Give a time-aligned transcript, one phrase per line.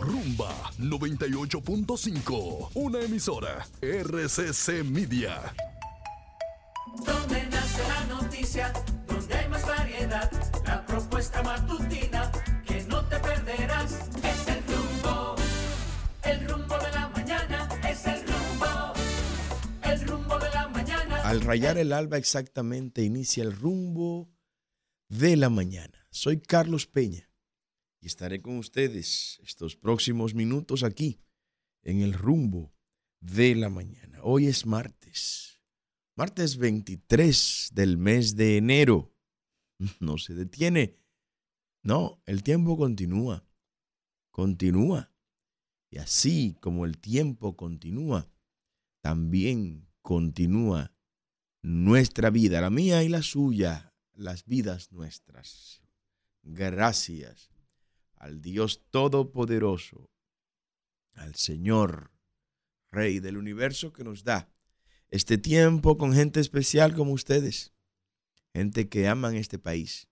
[0.00, 5.54] Rumba 98.5, una emisora RCC Media.
[7.06, 8.72] Donde nace la noticia,
[9.06, 10.30] donde hay más variedad,
[10.66, 12.32] la propuesta matutina
[12.66, 14.08] que no te perderás.
[14.24, 15.36] Es el rumbo,
[16.24, 18.92] el rumbo de la mañana, es el rumbo,
[19.84, 21.22] el rumbo de la mañana.
[21.22, 24.30] Al rayar el alba exactamente inicia el rumbo
[25.08, 26.06] de la mañana.
[26.10, 27.29] Soy Carlos Peña
[28.00, 31.20] y estaré con ustedes estos próximos minutos aquí
[31.82, 32.72] en el rumbo
[33.20, 34.20] de la mañana.
[34.22, 35.60] Hoy es martes,
[36.16, 39.14] martes 23 del mes de enero.
[40.00, 40.98] No se detiene.
[41.82, 43.46] No, el tiempo continúa,
[44.30, 45.10] continúa.
[45.90, 48.30] Y así como el tiempo continúa,
[49.00, 50.94] también continúa
[51.62, 55.82] nuestra vida, la mía y la suya, las vidas nuestras.
[56.42, 57.49] Gracias
[58.20, 60.10] al Dios Todopoderoso,
[61.14, 62.12] al Señor,
[62.92, 64.52] Rey del universo, que nos da
[65.08, 67.72] este tiempo con gente especial como ustedes,
[68.52, 70.08] gente que aman este país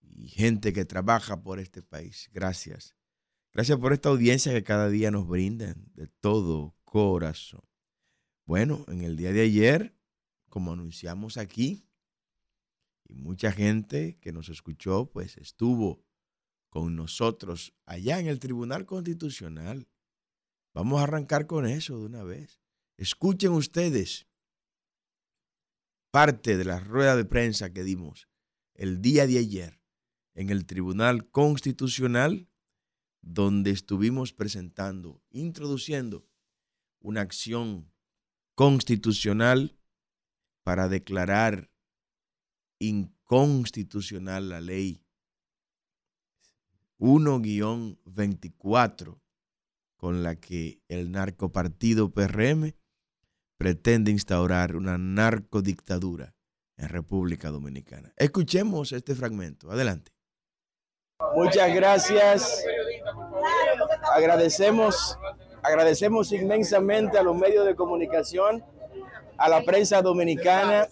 [0.00, 2.30] y gente que trabaja por este país.
[2.32, 2.96] Gracias.
[3.52, 7.62] Gracias por esta audiencia que cada día nos brindan de todo corazón.
[8.46, 9.94] Bueno, en el día de ayer,
[10.48, 11.86] como anunciamos aquí,
[13.04, 16.07] y mucha gente que nos escuchó, pues estuvo
[16.68, 19.88] con nosotros allá en el Tribunal Constitucional.
[20.74, 22.60] Vamos a arrancar con eso de una vez.
[22.96, 24.26] Escuchen ustedes
[26.10, 28.28] parte de la rueda de prensa que dimos
[28.74, 29.80] el día de ayer
[30.34, 32.48] en el Tribunal Constitucional,
[33.22, 36.28] donde estuvimos presentando, introduciendo
[37.00, 37.92] una acción
[38.54, 39.78] constitucional
[40.62, 41.70] para declarar
[42.78, 45.07] inconstitucional la ley
[46.98, 49.20] 1-24
[49.96, 52.74] con la que el narcopartido PRM
[53.58, 56.34] pretende instaurar una narcodictadura
[56.76, 58.12] en República Dominicana.
[58.16, 59.70] Escuchemos este fragmento.
[59.70, 60.12] Adelante.
[61.34, 62.64] Muchas gracias.
[64.14, 65.18] Agradecemos,
[65.62, 68.64] agradecemos inmensamente a los medios de comunicación,
[69.36, 70.86] a la prensa dominicana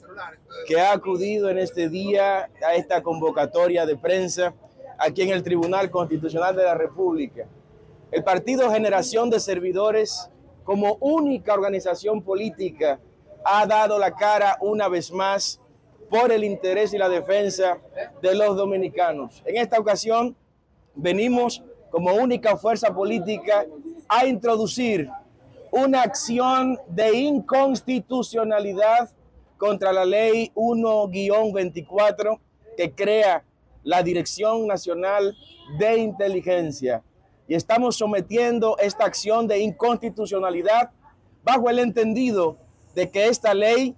[0.67, 4.53] que ha acudido en este día a esta convocatoria de prensa
[4.99, 7.47] aquí en el Tribunal Constitucional de la República.
[8.11, 10.31] El Partido Generación de Servidores,
[10.65, 13.01] como única organización política,
[13.45, 15.61] ha dado la cara una vez más
[16.09, 17.79] por el interés y la defensa
[18.23, 19.43] de los dominicanos.
[19.45, 20.37] En esta ocasión
[20.95, 23.67] venimos como única fuerza política
[24.09, 25.11] a introducir
[25.71, 29.11] una acción de inconstitucionalidad
[29.59, 32.39] contra la ley 1-24
[32.77, 33.43] que crea
[33.87, 35.37] la Dirección Nacional
[35.79, 37.03] de Inteligencia.
[37.47, 40.91] Y estamos sometiendo esta acción de inconstitucionalidad
[41.45, 42.59] bajo el entendido
[42.97, 43.95] de que esta ley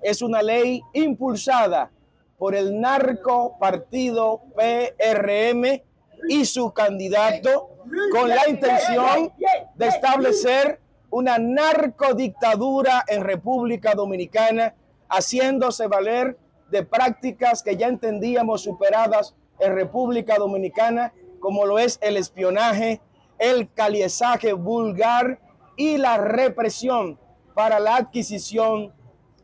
[0.00, 1.90] es una ley impulsada
[2.38, 5.82] por el narco partido PRM
[6.28, 7.68] y su candidato
[8.10, 9.30] con la intención
[9.74, 14.74] de establecer una narcodictadura en República Dominicana,
[15.08, 16.38] haciéndose valer
[16.70, 23.00] de prácticas que ya entendíamos superadas en República Dominicana, como lo es el espionaje,
[23.38, 25.40] el caliezaje vulgar
[25.76, 27.18] y la represión
[27.54, 28.92] para la adquisición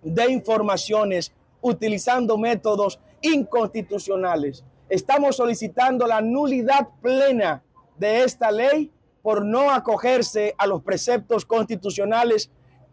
[0.03, 4.65] de informaciones utilizando métodos inconstitucionales.
[4.89, 7.63] Estamos solicitando la nulidad plena
[7.97, 8.93] de esta ley
[9.23, 12.51] por no acogerse a los preceptos constitucionales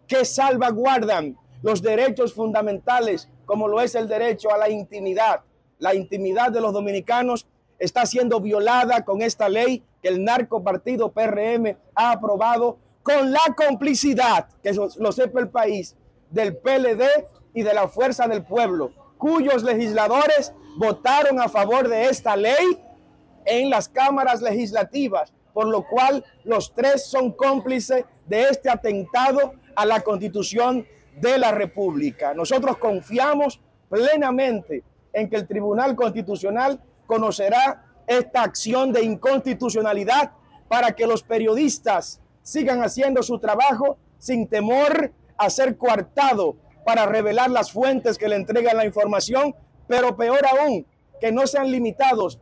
[0.08, 5.42] que salvaguardan los derechos fundamentales como lo es el derecho a la intimidad.
[5.78, 11.12] La intimidad de los dominicanos está siendo violada con esta ley que el narco partido
[11.12, 15.98] PRM ha aprobado con la complicidad, que lo sepa el país,
[16.30, 17.04] del PLD
[17.54, 22.82] y de la Fuerza del Pueblo, cuyos legisladores votaron a favor de esta ley
[23.44, 29.86] en las cámaras legislativas, por lo cual los tres son cómplices de este atentado a
[29.86, 30.88] la constitución
[31.20, 32.34] de la República.
[32.34, 40.32] Nosotros confiamos plenamente en que el Tribunal Constitucional conocerá esta acción de inconstitucionalidad
[40.68, 46.56] para que los periodistas sigan haciendo su trabajo sin temor a ser coartado
[46.86, 49.56] para revelar las fuentes que le entregan la información,
[49.88, 50.86] pero peor aún,
[51.20, 52.40] que no sean limitados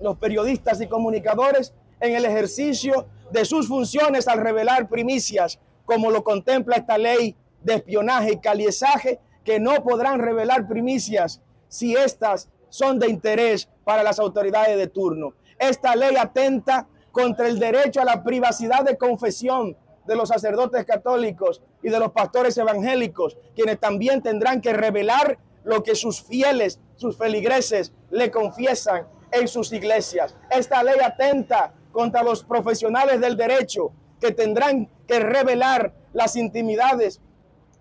[0.00, 6.24] los periodistas y comunicadores en el ejercicio de sus funciones al revelar primicias, como lo
[6.24, 12.98] contempla esta ley de espionaje y caliezaje que no podrán revelar primicias si éstas son
[12.98, 15.34] de interés para las autoridades de turno.
[15.58, 19.76] Esta ley atenta contra el derecho a la privacidad de confesión
[20.06, 25.82] de los sacerdotes católicos y de los pastores evangélicos, quienes también tendrán que revelar lo
[25.82, 30.34] que sus fieles, sus feligreses, le confiesan en sus iglesias.
[30.50, 37.20] Esta ley atenta contra los profesionales del derecho que tendrán que revelar las intimidades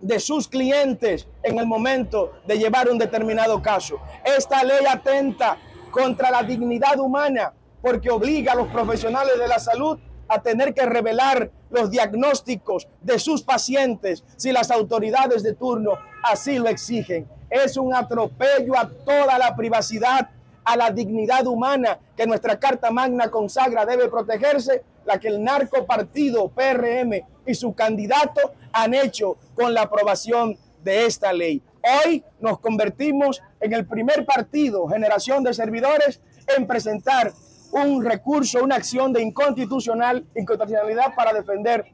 [0.01, 3.99] de sus clientes en el momento de llevar un determinado caso.
[4.23, 5.57] Esta ley atenta
[5.91, 10.85] contra la dignidad humana porque obliga a los profesionales de la salud a tener que
[10.85, 15.93] revelar los diagnósticos de sus pacientes si las autoridades de turno
[16.23, 17.27] así lo exigen.
[17.49, 20.29] Es un atropello a toda la privacidad,
[20.69, 25.83] a la dignidad humana que nuestra Carta Magna consagra debe protegerse, la que el narco
[25.87, 31.63] partido PRM y su candidato han hecho con la aprobación de esta ley.
[32.05, 36.21] Hoy nos convertimos en el primer partido, generación de servidores,
[36.55, 37.33] en presentar
[37.71, 41.85] un recurso, una acción de inconstitucional, inconstitucionalidad para defender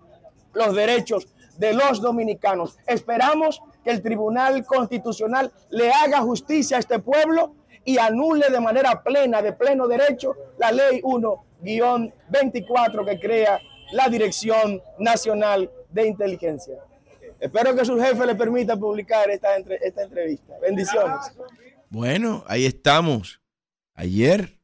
[0.53, 1.27] los derechos
[1.57, 2.77] de los dominicanos.
[2.85, 7.55] Esperamos que el Tribunal Constitucional le haga justicia a este pueblo
[7.85, 13.61] y anule de manera plena, de pleno derecho, la ley 1-24 que crea
[13.91, 16.75] la Dirección Nacional de Inteligencia.
[17.39, 20.53] Espero que su jefe le permita publicar esta, esta entrevista.
[20.61, 21.31] Bendiciones.
[21.89, 23.41] Bueno, ahí estamos.
[23.93, 24.59] Ayer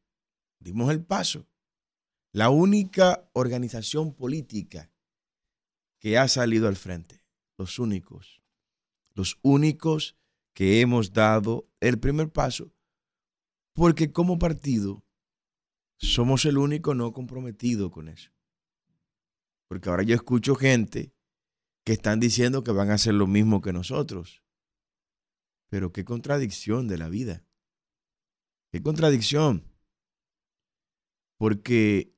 [0.58, 1.46] dimos el paso.
[2.32, 4.90] La única organización política
[5.98, 7.22] que ha salido al frente.
[7.56, 8.42] Los únicos.
[9.14, 10.16] Los únicos
[10.54, 12.72] que hemos dado el primer paso.
[13.74, 15.04] Porque como partido
[15.96, 18.30] somos el único no comprometido con eso.
[19.68, 21.14] Porque ahora yo escucho gente
[21.84, 24.42] que están diciendo que van a hacer lo mismo que nosotros.
[25.70, 27.44] Pero qué contradicción de la vida.
[28.70, 29.64] Qué contradicción.
[31.38, 32.14] Porque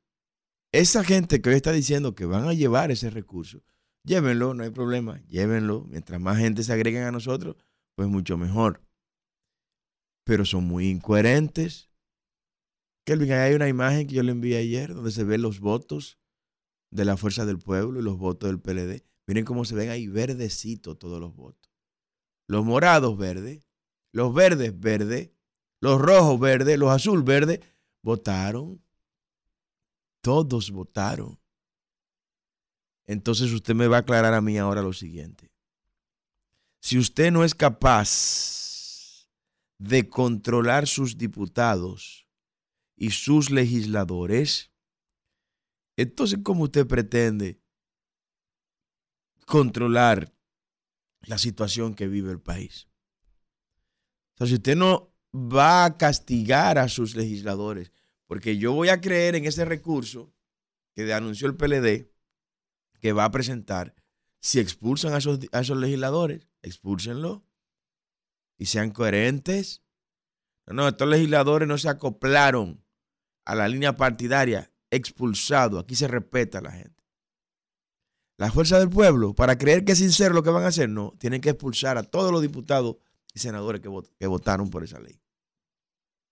[0.72, 3.62] esa gente que hoy está diciendo que van a llevar ese recurso,
[4.02, 5.84] llévenlo, no hay problema, llévenlo.
[5.88, 7.56] Mientras más gente se agreguen a nosotros,
[7.94, 8.82] pues mucho mejor.
[10.24, 11.90] Pero son muy incoherentes.
[13.04, 16.18] Kelvin, hay una imagen que yo le envié ayer donde se ven los votos
[16.90, 19.04] de la Fuerza del Pueblo y los votos del PLD.
[19.26, 21.70] Miren cómo se ven ahí verdecitos todos los votos.
[22.46, 23.68] Los morados verdes,
[24.12, 25.30] los verdes verdes,
[25.80, 27.60] los rojos verdes, los azul verdes,
[28.02, 28.82] votaron.
[30.20, 31.38] Todos votaron.
[33.06, 35.50] Entonces usted me va a aclarar a mí ahora lo siguiente.
[36.80, 38.63] Si usted no es capaz
[39.78, 42.24] de controlar sus diputados,
[42.96, 44.72] y sus legisladores,
[45.96, 47.60] entonces ¿cómo usted pretende
[49.46, 50.32] controlar
[51.22, 52.88] la situación que vive el país?
[54.34, 57.92] O sea, si usted no va a castigar a sus legisladores,
[58.26, 60.32] porque yo voy a creer en ese recurso
[60.94, 62.10] que anunció el PLD,
[63.00, 63.94] que va a presentar,
[64.40, 67.44] si expulsan a a esos legisladores, expúlsenlo
[68.58, 69.82] y sean coherentes.
[70.66, 72.84] No, estos legisladores no se acoplaron
[73.44, 75.78] a la línea partidaria, expulsado.
[75.78, 77.04] Aquí se respeta a la gente.
[78.36, 81.12] La fuerza del pueblo, para creer que es sincero lo que van a hacer, no,
[81.18, 82.96] tienen que expulsar a todos los diputados
[83.32, 85.20] y senadores que, votaron por esa ley.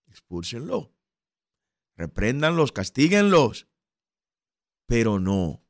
[0.09, 0.93] Expúlsenlo.
[1.97, 3.69] Repréndanlos, castíguenlos.
[4.87, 5.65] Pero no.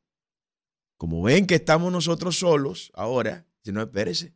[0.97, 4.35] Como ven que estamos nosotros solos ahora, si no, espérese.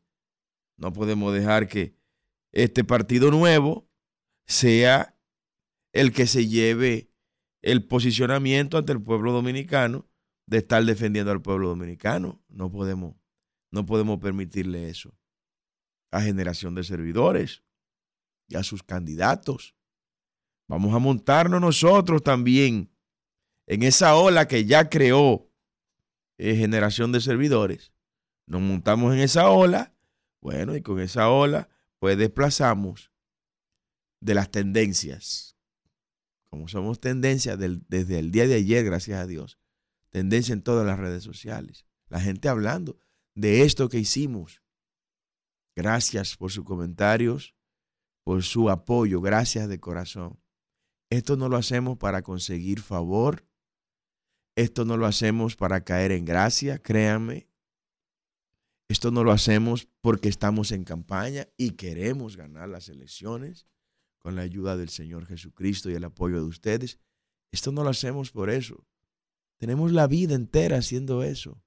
[0.75, 1.96] No podemos dejar que
[2.63, 3.87] este partido nuevo
[4.47, 5.15] sea
[5.93, 7.11] el que se lleve
[7.61, 10.07] el posicionamiento ante el pueblo dominicano
[10.47, 12.41] de estar defendiendo al pueblo dominicano.
[12.49, 13.15] No podemos,
[13.69, 15.15] no podemos permitirle eso
[16.09, 17.63] a generación de servidores
[18.47, 19.75] y a sus candidatos.
[20.67, 22.91] Vamos a montarnos nosotros también
[23.67, 25.47] en esa ola que ya creó
[26.39, 27.93] eh, generación de servidores.
[28.47, 29.93] Nos montamos en esa ola,
[30.41, 33.11] bueno, y con esa ola pues desplazamos
[34.21, 35.57] de las tendencias
[36.49, 39.59] como somos tendencia desde el día de ayer, gracias a Dios,
[40.09, 42.97] tendencia en todas las redes sociales, la gente hablando
[43.35, 44.63] de esto que hicimos.
[45.75, 47.55] Gracias por sus comentarios,
[48.23, 50.41] por su apoyo, gracias de corazón.
[51.11, 53.45] Esto no lo hacemos para conseguir favor,
[54.55, 57.47] esto no lo hacemos para caer en gracia, créanme.
[58.89, 63.67] Esto no lo hacemos porque estamos en campaña y queremos ganar las elecciones
[64.17, 66.99] con la ayuda del Señor Jesucristo y el apoyo de ustedes.
[67.51, 68.87] Esto no lo hacemos por eso.
[69.57, 71.61] Tenemos la vida entera haciendo eso.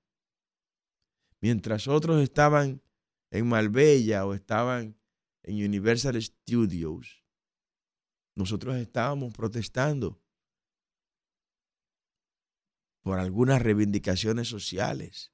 [1.40, 2.82] Mientras otros estaban
[3.30, 4.96] en Marbella o estaban
[5.42, 7.24] en Universal Studios,
[8.34, 10.22] nosotros estábamos protestando
[13.02, 15.32] por algunas reivindicaciones sociales,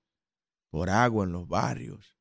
[0.77, 2.19] por agua en los barrios,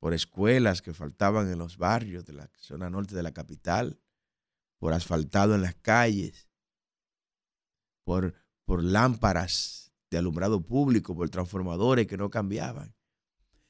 [0.00, 4.00] por escuelas que faltaban en los barrios de la zona norte de la capital,
[4.80, 6.48] por asfaltado en las calles,
[8.04, 8.34] por,
[8.64, 12.96] por lámparas de alumbrado público, por transformadores que no cambiaban.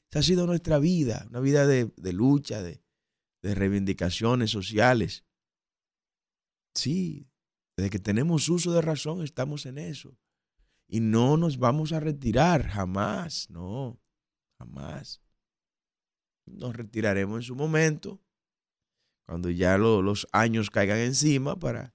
[0.08, 2.82] Esa ha sido nuestra vida, una vida de, lucha, de,
[3.42, 5.26] de reivindicaciones sociales.
[6.74, 7.28] Sí,
[7.76, 10.16] desde que tenemos uso de razón estamos en eso.
[10.92, 14.02] Y no nos vamos a retirar, jamás, no,
[14.58, 15.22] jamás.
[16.46, 18.20] Nos retiraremos en su momento,
[19.24, 21.94] cuando ya los años caigan encima para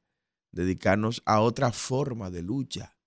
[0.53, 2.97] dedicarnos a otra forma de lucha.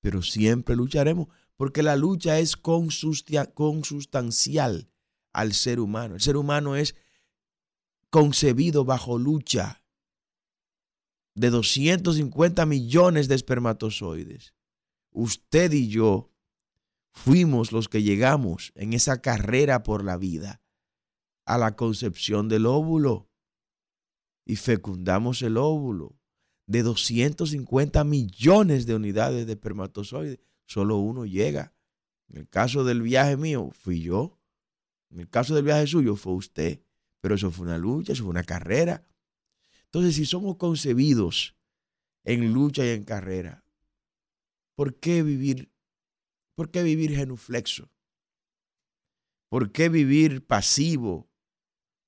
[0.00, 4.88] Pero siempre lucharemos, porque la lucha es consustancial
[5.32, 6.14] al ser humano.
[6.14, 6.94] El ser humano es
[8.08, 9.83] concebido bajo lucha
[11.34, 14.54] de 250 millones de espermatozoides.
[15.10, 16.30] Usted y yo
[17.10, 20.62] fuimos los que llegamos en esa carrera por la vida
[21.44, 23.28] a la concepción del óvulo
[24.44, 26.16] y fecundamos el óvulo.
[26.66, 31.74] De 250 millones de unidades de espermatozoides, solo uno llega.
[32.28, 34.38] En el caso del viaje mío, fui yo.
[35.10, 36.80] En el caso del viaje suyo, fue usted.
[37.20, 39.06] Pero eso fue una lucha, eso fue una carrera.
[39.94, 41.56] Entonces, si somos concebidos
[42.24, 43.64] en lucha y en carrera,
[44.74, 45.72] ¿por qué vivir,
[46.56, 47.88] por qué vivir genuflexo?
[49.48, 51.30] ¿Por qué vivir pasivo?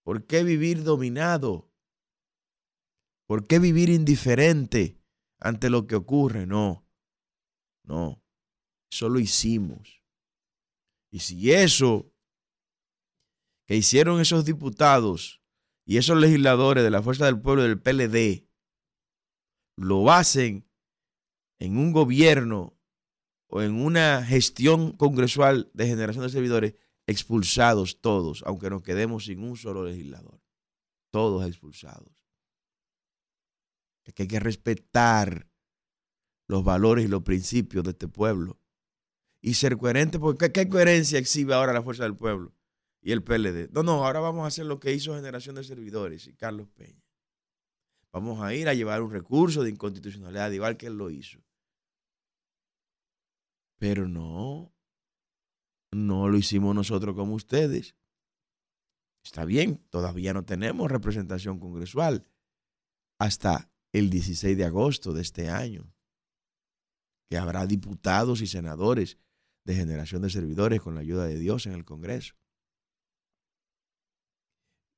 [0.03, 1.71] ¿Por qué vivir dominado?
[3.29, 5.01] ¿Por qué vivir indiferente
[5.39, 6.45] ante lo que ocurre?
[6.45, 6.85] No,
[7.85, 8.21] no,
[8.91, 10.03] eso lo hicimos.
[11.13, 12.13] Y si eso
[13.65, 15.36] que hicieron esos diputados
[15.87, 18.47] y esos legisladores de la Fuerza del Pueblo del PLD
[19.77, 20.69] lo hacen
[21.61, 22.77] en un gobierno
[23.47, 26.75] o en una gestión congresual de generación de servidores,
[27.07, 30.43] expulsados todos, aunque nos quedemos sin un solo legislador.
[31.11, 32.27] Todos expulsados.
[34.05, 35.49] Es que hay que respetar
[36.49, 38.61] los valores y los principios de este pueblo
[39.41, 42.53] y ser coherente, porque ¿qué coherencia exhibe ahora la fuerza del pueblo?
[43.07, 43.71] Y el PLD.
[43.71, 47.07] No, no, ahora vamos a hacer lo que hizo Generación de Servidores y Carlos Peña.
[48.11, 51.39] Vamos a ir a llevar un recurso de inconstitucionalidad, igual que él lo hizo.
[53.79, 54.75] Pero no,
[55.93, 57.95] no lo hicimos nosotros como ustedes.
[59.23, 62.27] Está bien, todavía no tenemos representación congresual
[63.21, 65.95] hasta el 16 de agosto de este año,
[67.31, 69.17] que habrá diputados y senadores
[69.65, 72.35] de generación de servidores con la ayuda de Dios en el Congreso.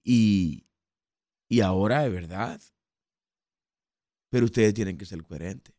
[0.02, 0.67] Y,
[1.49, 2.61] y ahora es verdad.
[4.31, 5.75] Pero ustedes tienen que ser coherentes.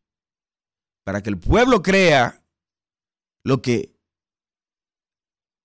[1.04, 2.44] Para que el pueblo crea
[3.44, 3.96] lo que,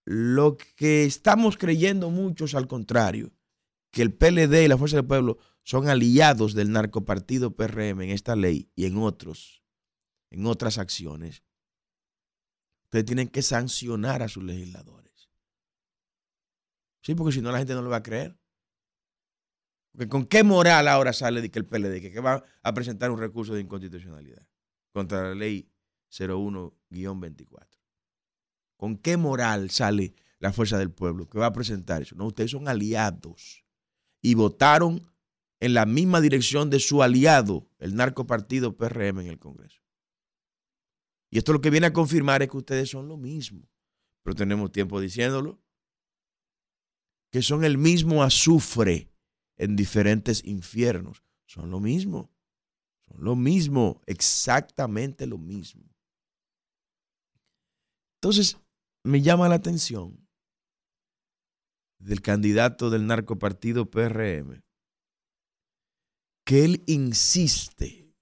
[0.04, 3.32] lo que estamos creyendo muchos al contrario,
[3.90, 8.36] que el PLD y la Fuerza del Pueblo son aliados del narcopartido PRM en esta
[8.36, 9.64] ley y en otros,
[10.30, 11.42] en otras acciones.
[12.84, 15.30] Ustedes tienen que sancionar a sus legisladores.
[17.02, 18.38] Sí, porque si no la gente no lo va a creer.
[20.08, 23.54] ¿Con qué moral ahora sale de que el PLD que va a presentar un recurso
[23.54, 24.46] de inconstitucionalidad
[24.92, 25.70] contra la ley
[26.10, 26.72] 01-24?
[28.76, 32.16] ¿Con qué moral sale la fuerza del pueblo que va a presentar eso?
[32.16, 33.64] No, ustedes son aliados
[34.20, 35.12] y votaron
[35.60, 39.80] en la misma dirección de su aliado, el narcopartido PRM en el Congreso.
[41.30, 43.68] Y esto lo que viene a confirmar es que ustedes son lo mismo.
[44.22, 45.60] Pero tenemos tiempo diciéndolo.
[47.30, 49.13] Que son el mismo azufre
[49.56, 51.22] en diferentes infiernos.
[51.46, 52.30] Son lo mismo.
[53.06, 55.84] Son lo mismo, exactamente lo mismo.
[58.16, 58.56] Entonces,
[59.02, 60.26] me llama la atención
[61.98, 64.62] del candidato del narcopartido PRM
[66.44, 68.14] que él insiste,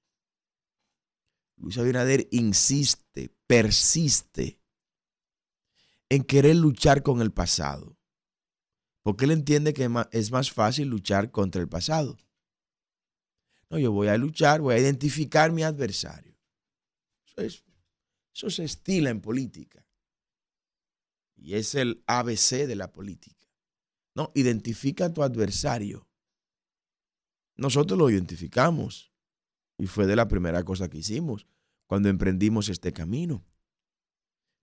[1.56, 4.60] Luis Abinader insiste, persiste
[6.08, 7.98] en querer luchar con el pasado.
[9.02, 12.16] Porque él entiende que es más fácil luchar contra el pasado.
[13.68, 16.36] No, yo voy a luchar, voy a identificar mi adversario.
[17.36, 17.64] Eso,
[18.34, 19.86] eso se estila en política.
[21.36, 23.48] Y es el ABC de la política.
[24.14, 26.06] No, identifica a tu adversario.
[27.56, 29.12] Nosotros lo identificamos.
[29.78, 31.46] Y fue de la primera cosa que hicimos
[31.86, 33.44] cuando emprendimos este camino.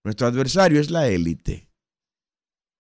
[0.03, 1.68] Nuestro adversario es la élite.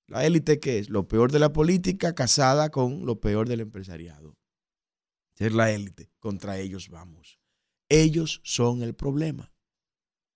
[0.09, 0.89] La élite, ¿qué es?
[0.89, 4.35] Lo peor de la política casada con lo peor del empresariado.
[5.37, 6.11] Es la élite.
[6.17, 7.39] Contra ellos vamos.
[7.89, 9.53] Ellos son el problema.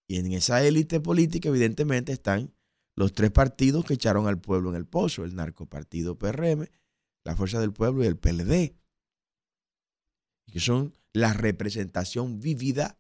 [0.08, 2.54] Y en esa élite política, evidentemente, están
[2.96, 6.68] los tres partidos que echaron al pueblo en el pozo, el narcopartido PRM,
[7.24, 8.76] la Fuerza del Pueblo y el PLD,
[10.52, 13.00] que son la representación vívida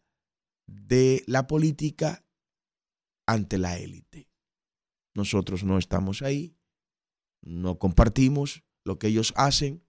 [0.65, 2.25] de la política
[3.27, 4.27] ante la élite.
[5.13, 6.57] Nosotros no estamos ahí,
[7.43, 9.85] no compartimos lo que ellos hacen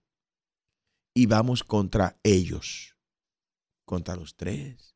[1.13, 2.97] y vamos contra ellos,
[3.85, 4.95] contra los tres,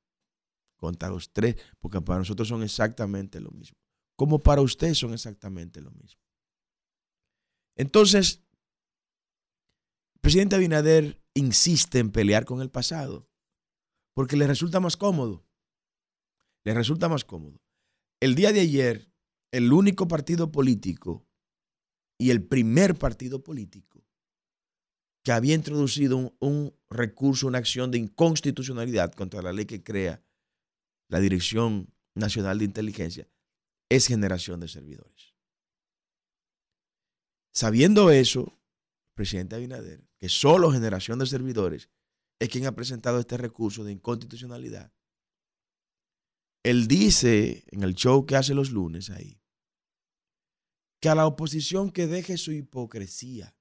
[0.75, 3.77] contra los tres, porque para nosotros son exactamente lo mismo,
[4.17, 6.21] como para ustedes son exactamente lo mismo.
[7.75, 8.43] Entonces,
[10.15, 13.29] el presidente Abinader insiste en pelear con el pasado,
[14.13, 15.45] porque le resulta más cómodo,
[16.65, 17.61] le resulta más cómodo.
[18.19, 19.13] El día de ayer,
[19.51, 21.28] el único partido político
[22.19, 24.05] y el primer partido político
[25.23, 30.23] que había introducido un, recurso, una acción de inconstitucionalidad contra la ley que crea
[31.07, 33.27] la Dirección Nacional de Inteligencia,
[33.89, 35.35] es generación de servidores.
[37.53, 38.59] Sabiendo eso,
[39.15, 41.89] presidente Abinader, que solo generación de servidores
[42.39, 44.93] es quien ha presentado este recurso de inconstitucionalidad,
[46.63, 49.38] él dice en el show que hace los lunes ahí,
[50.99, 53.55] que a la oposición que deje su hipocresía,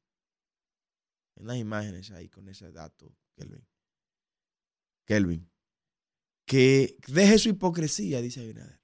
[1.37, 3.67] en las imágenes ahí con ese dato, Kelvin,
[5.05, 5.51] Kelvin,
[6.45, 8.81] que deje su hipocresía, dice Abinader.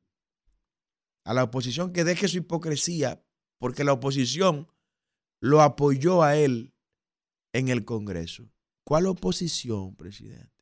[1.24, 3.24] A la oposición que deje su hipocresía,
[3.58, 4.68] porque la oposición
[5.40, 6.74] lo apoyó a él
[7.52, 8.50] en el Congreso.
[8.84, 10.52] ¿Cuál oposición, presidente?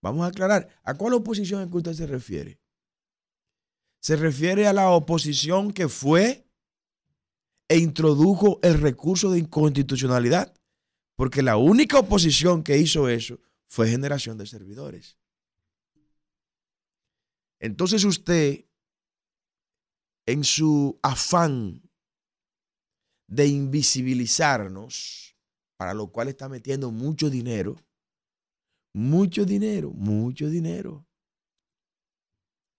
[0.00, 2.60] Vamos a aclarar, ¿a cuál oposición es que usted se refiere?
[4.00, 6.49] Se refiere a la oposición que fue
[7.70, 10.52] e introdujo el recurso de inconstitucionalidad,
[11.16, 15.16] porque la única oposición que hizo eso fue generación de servidores.
[17.60, 18.64] Entonces usted,
[20.26, 21.88] en su afán
[23.28, 25.36] de invisibilizarnos,
[25.78, 27.76] para lo cual está metiendo mucho dinero,
[28.92, 31.06] mucho dinero, mucho dinero,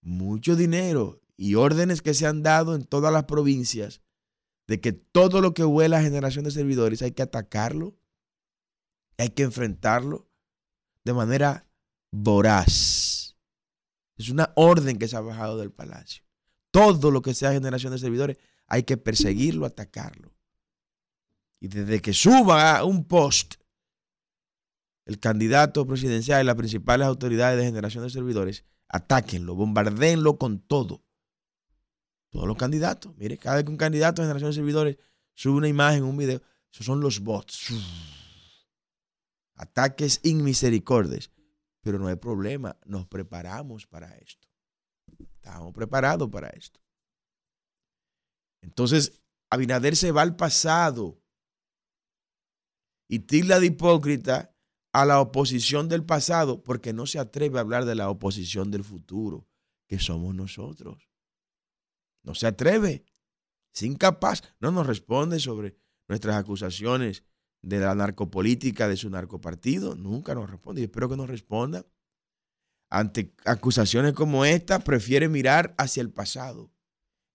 [0.03, 4.01] mucho dinero y órdenes que se han dado en todas las provincias
[4.71, 7.93] de que todo lo que huela a generación de servidores hay que atacarlo,
[9.17, 10.29] hay que enfrentarlo
[11.03, 11.67] de manera
[12.09, 13.35] voraz.
[14.15, 16.23] Es una orden que se ha bajado del palacio.
[16.71, 20.33] Todo lo que sea generación de servidores hay que perseguirlo, atacarlo.
[21.59, 23.55] Y desde que suba un post
[25.05, 31.03] el candidato presidencial y las principales autoridades de generación de servidores, atáquenlo, bombardeenlo con todo.
[32.31, 33.15] Todos los candidatos.
[33.17, 34.97] Mire, cada vez que un candidato de generación de servidores
[35.35, 36.41] sube una imagen, un video,
[36.71, 37.67] esos son los bots.
[39.55, 41.29] Ataques inmisericordes.
[41.81, 44.47] Pero no hay problema, nos preparamos para esto.
[45.19, 46.79] Estamos preparados para esto.
[48.61, 51.21] Entonces, Abinader se va al pasado
[53.09, 54.55] y tilda de hipócrita
[54.93, 58.83] a la oposición del pasado porque no se atreve a hablar de la oposición del
[58.83, 59.47] futuro,
[59.87, 61.10] que somos nosotros.
[62.23, 63.05] No se atreve,
[63.73, 65.75] es incapaz, no nos responde sobre
[66.07, 67.23] nuestras acusaciones
[67.61, 71.85] de la narcopolítica de su narcopartido, nunca nos responde y espero que nos responda.
[72.89, 76.71] Ante acusaciones como esta, prefiere mirar hacia el pasado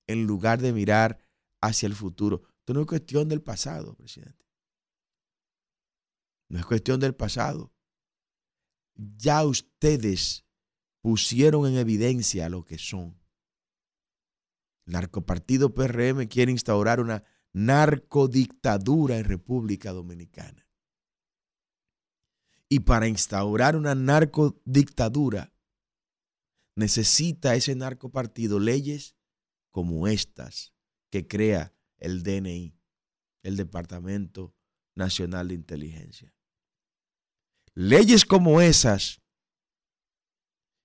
[0.07, 1.19] en lugar de mirar
[1.61, 2.43] hacia el futuro.
[2.59, 4.47] Esto no es cuestión del pasado, presidente.
[6.49, 7.73] No es cuestión del pasado.
[8.95, 10.45] Ya ustedes
[11.01, 13.19] pusieron en evidencia lo que son.
[14.87, 17.23] El narcopartido PRM quiere instaurar una
[17.53, 20.67] narcodictadura en República Dominicana.
[22.69, 25.53] Y para instaurar una narcodictadura
[26.75, 29.17] necesita ese narcopartido leyes
[29.71, 30.73] como estas
[31.11, 32.77] que crea el DNI,
[33.43, 34.55] el Departamento
[34.95, 36.35] Nacional de Inteligencia.
[37.75, 39.23] Leyes como esas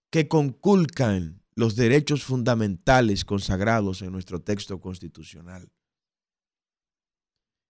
[0.10, 5.70] que conculcan los derechos fundamentales consagrados en nuestro texto constitucional.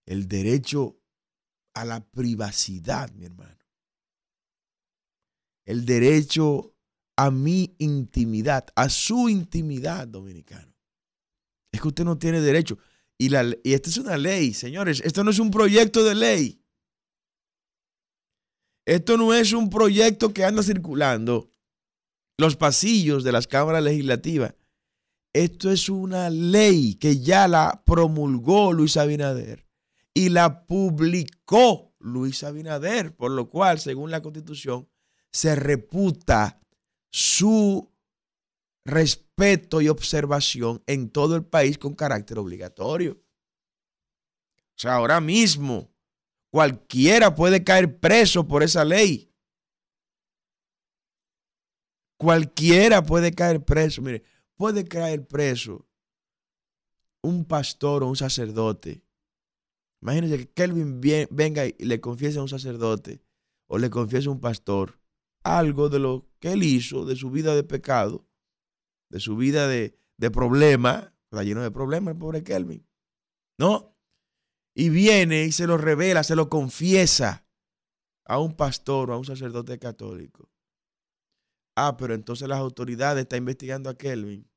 [0.06, 1.00] El derecho
[1.74, 3.58] a la privacidad, mi hermano.
[5.65, 6.76] El derecho
[7.15, 10.74] a mi intimidad, a su intimidad, dominicano.
[11.72, 12.78] Es que usted no tiene derecho.
[13.17, 15.02] Y, la, y esta es una ley, señores.
[15.06, 16.62] Esto no es un proyecto de ley.
[18.86, 21.51] Esto no es un proyecto que anda circulando
[22.38, 24.56] los pasillos de las cámaras legislativas.
[25.34, 29.65] Esto es una ley que ya la promulgó Luis Abinader
[30.13, 34.89] y la publicó Luis Abinader, por lo cual, según la constitución,
[35.32, 36.62] se reputa
[37.12, 37.91] su
[38.84, 43.22] respeto y observación en todo el país con carácter obligatorio.
[44.54, 45.94] O sea, ahora mismo
[46.50, 49.31] cualquiera puede caer preso por esa ley.
[52.21, 53.99] Cualquiera puede caer preso.
[54.03, 54.21] Mire,
[54.55, 55.88] puede caer preso
[57.23, 59.03] un pastor o un sacerdote.
[60.03, 63.23] Imagínense que Kelvin venga y le confiese a un sacerdote
[63.65, 64.99] o le confiese a un pastor
[65.41, 68.27] algo de lo que él hizo, de su vida de pecado,
[69.10, 71.15] de su vida de, de problema.
[71.31, 72.86] Está lleno de problemas el pobre Kelvin.
[73.57, 73.95] ¿No?
[74.75, 77.47] Y viene y se lo revela, se lo confiesa
[78.25, 80.51] a un pastor o a un sacerdote católico.
[81.75, 84.51] Ah, pero entonces las autoridades están investigando a Kelvin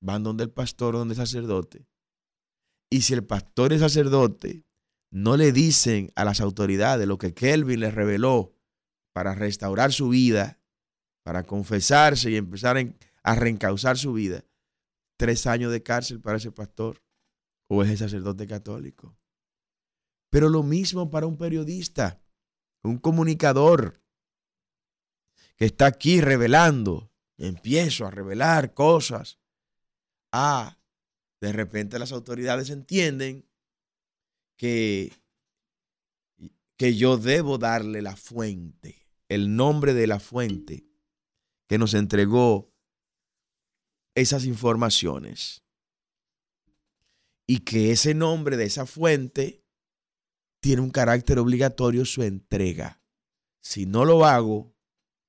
[0.00, 1.86] van donde el pastor donde el sacerdote.
[2.90, 4.64] Y si el pastor y el sacerdote
[5.10, 8.54] no le dicen a las autoridades lo que Kelvin les reveló
[9.12, 10.60] para restaurar su vida,
[11.24, 12.76] para confesarse y empezar
[13.22, 14.44] a reencauzar su vida,
[15.16, 17.02] tres años de cárcel para ese pastor
[17.68, 19.16] o ese sacerdote católico.
[20.30, 22.20] Pero lo mismo para un periodista,
[22.84, 24.00] un comunicador
[25.56, 29.38] que está aquí revelando, empiezo a revelar cosas
[30.38, 30.78] Ah,
[31.40, 33.48] de repente las autoridades entienden
[34.58, 35.12] que,
[36.76, 40.86] que yo debo darle la fuente, el nombre de la fuente
[41.68, 42.70] que nos entregó
[44.14, 45.62] esas informaciones.
[47.46, 49.64] Y que ese nombre de esa fuente
[50.60, 53.00] tiene un carácter obligatorio su entrega.
[53.62, 54.75] Si no lo hago,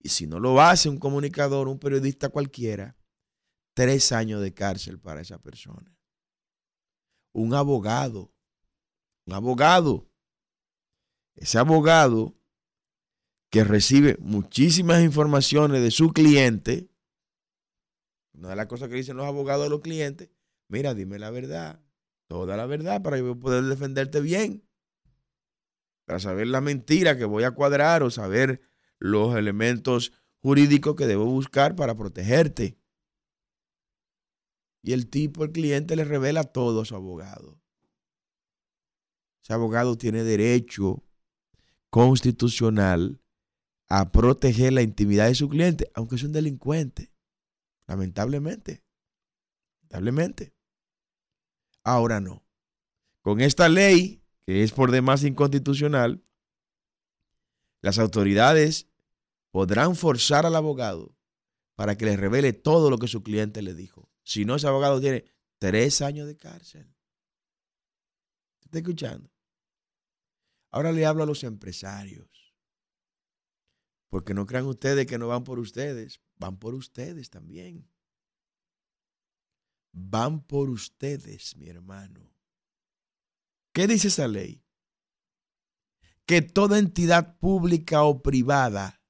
[0.08, 2.96] y si no lo hace un comunicador, un periodista cualquiera,
[3.74, 5.94] tres años de cárcel para esa persona.
[7.34, 8.34] Un abogado,
[9.26, 10.10] un abogado,
[11.36, 12.38] ese abogado
[13.52, 16.90] que recibe muchísimas informaciones de su cliente,
[18.32, 20.30] una de las cosas que dicen los abogados a los clientes,
[20.70, 21.84] mira, dime la verdad,
[22.30, 24.66] toda la verdad para yo poder defenderte bien,
[26.06, 28.62] para saber la mentira que voy a cuadrar o saber
[29.00, 32.78] los elementos jurídicos que debo buscar para protegerte.
[34.84, 37.60] Y el tipo, el cliente, le revela todo a su abogado.
[39.44, 41.04] Ese abogado tiene derecho
[41.90, 43.22] constitucional
[43.90, 47.12] a proteger la intimidad de su cliente, aunque es un delincuente.
[47.88, 48.84] Lamentablemente.
[49.82, 50.54] Lamentablemente.
[51.84, 52.46] Ahora no.
[53.22, 56.24] Con esta ley, que es por demás inconstitucional,
[57.82, 58.88] las autoridades
[59.52, 61.16] podrán forzar al abogado
[61.76, 64.12] para que le revele todo lo que su cliente le dijo.
[64.24, 65.26] Si no, ese abogado tiene
[65.60, 66.94] tres años de cárcel.
[68.64, 69.32] ¿Está escuchando?
[70.72, 72.28] Ahora le hablo a los empresarios.
[74.10, 76.22] Porque no crean ustedes que no van por ustedes.
[76.36, 77.90] Van por ustedes también.
[79.92, 82.34] Van por ustedes, mi hermano.
[83.74, 84.67] ¿Qué dice esa ley?
[86.28, 89.02] Que toda entidad pública o privada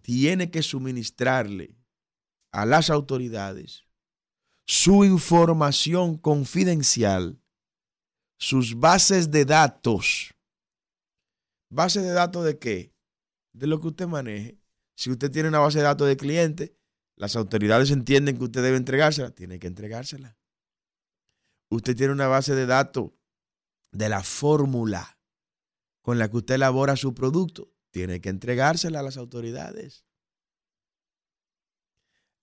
[0.00, 1.76] tiene que suministrarle
[2.52, 3.84] a las autoridades
[4.66, 7.42] su información confidencial,
[8.38, 10.34] sus bases de datos.
[11.70, 12.94] ¿Base de datos de qué?
[13.52, 14.60] De lo que usted maneje.
[14.96, 16.78] Si usted tiene una base de datos de cliente,
[17.16, 20.38] las autoridades entienden que usted debe entregársela, tiene que entregársela.
[21.70, 23.10] Usted tiene una base de datos
[23.90, 25.13] de la fórmula
[26.04, 30.04] con la que usted elabora su producto, tiene que entregársela a las autoridades.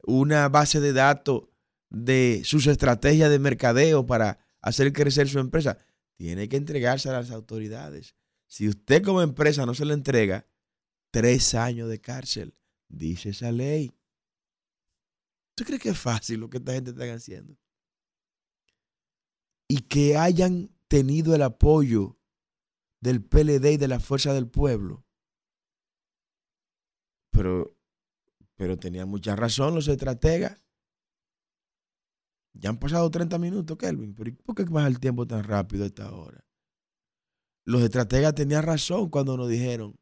[0.01, 1.43] Una base de datos
[1.91, 5.77] de sus estrategias de mercadeo para hacer crecer su empresa,
[6.15, 8.15] tiene que entregarse a las autoridades.
[8.47, 10.47] Si usted como empresa no se le entrega,
[11.11, 12.55] tres años de cárcel,
[12.89, 13.91] dice esa ley.
[15.53, 17.55] ¿Tú crees que es fácil lo que esta gente está haciendo?
[19.67, 22.17] Y que hayan tenido el apoyo
[23.01, 25.05] del PLD y de la Fuerza del Pueblo.
[27.31, 27.75] Pero,
[28.55, 30.63] pero tenían mucha razón los estrategas.
[32.53, 34.13] Ya han pasado 30 minutos, Kelvin.
[34.13, 36.45] ¿Pero por qué pasa el tiempo tan rápido a esta hora?
[37.65, 39.99] Los estrategas tenían razón cuando nos dijeron,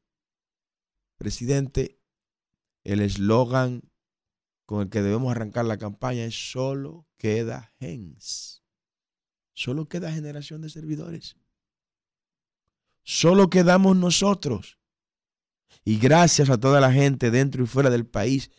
[1.17, 2.01] presidente,
[2.83, 3.83] el eslogan
[4.65, 8.63] con el que debemos arrancar la campaña es solo queda gens.
[9.53, 11.38] Solo queda generación de servidores.
[13.03, 14.79] Solo quedamos nosotros.
[15.83, 18.51] Y gracias a toda la gente dentro y fuera del país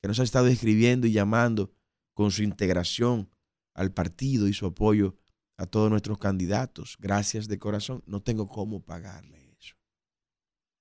[0.00, 1.72] que nos ha estado escribiendo y llamando
[2.14, 3.30] con su integración
[3.74, 5.16] al partido y su apoyo
[5.56, 6.96] a todos nuestros candidatos.
[6.98, 8.02] Gracias de corazón.
[8.06, 9.76] No tengo cómo pagarle eso.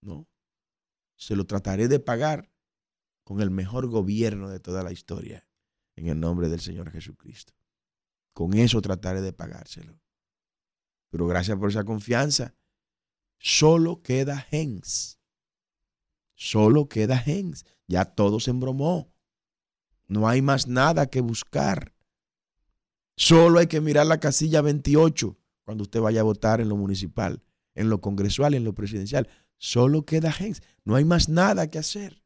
[0.02, 0.28] No.
[1.15, 2.52] Se lo trataré de pagar
[3.24, 5.47] con el mejor gobierno de toda la historia,
[5.95, 7.54] en el nombre del Señor Jesucristo.
[8.34, 10.02] Con eso trataré de pagárselo.
[11.12, 12.56] Pero gracias por esa confianza.
[13.41, 15.19] Solo queda Gens.
[16.36, 17.65] Solo queda Gens.
[17.88, 19.12] Ya todo se embromó.
[20.08, 21.95] No hay más nada que buscar.
[23.15, 27.43] Solo hay que mirar la casilla 28 cuando usted vaya a votar en lo municipal,
[27.73, 29.27] en lo congresual en lo presidencial.
[29.58, 30.62] Solo queda Gens.
[30.86, 32.23] No hay más nada que hacer.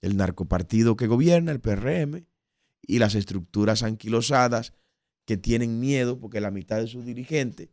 [0.00, 2.26] El narcopartido que gobierna, el PRM,
[2.80, 4.72] y las estructuras anquilosadas
[5.26, 7.68] que tienen miedo porque la mitad de sus dirigentes,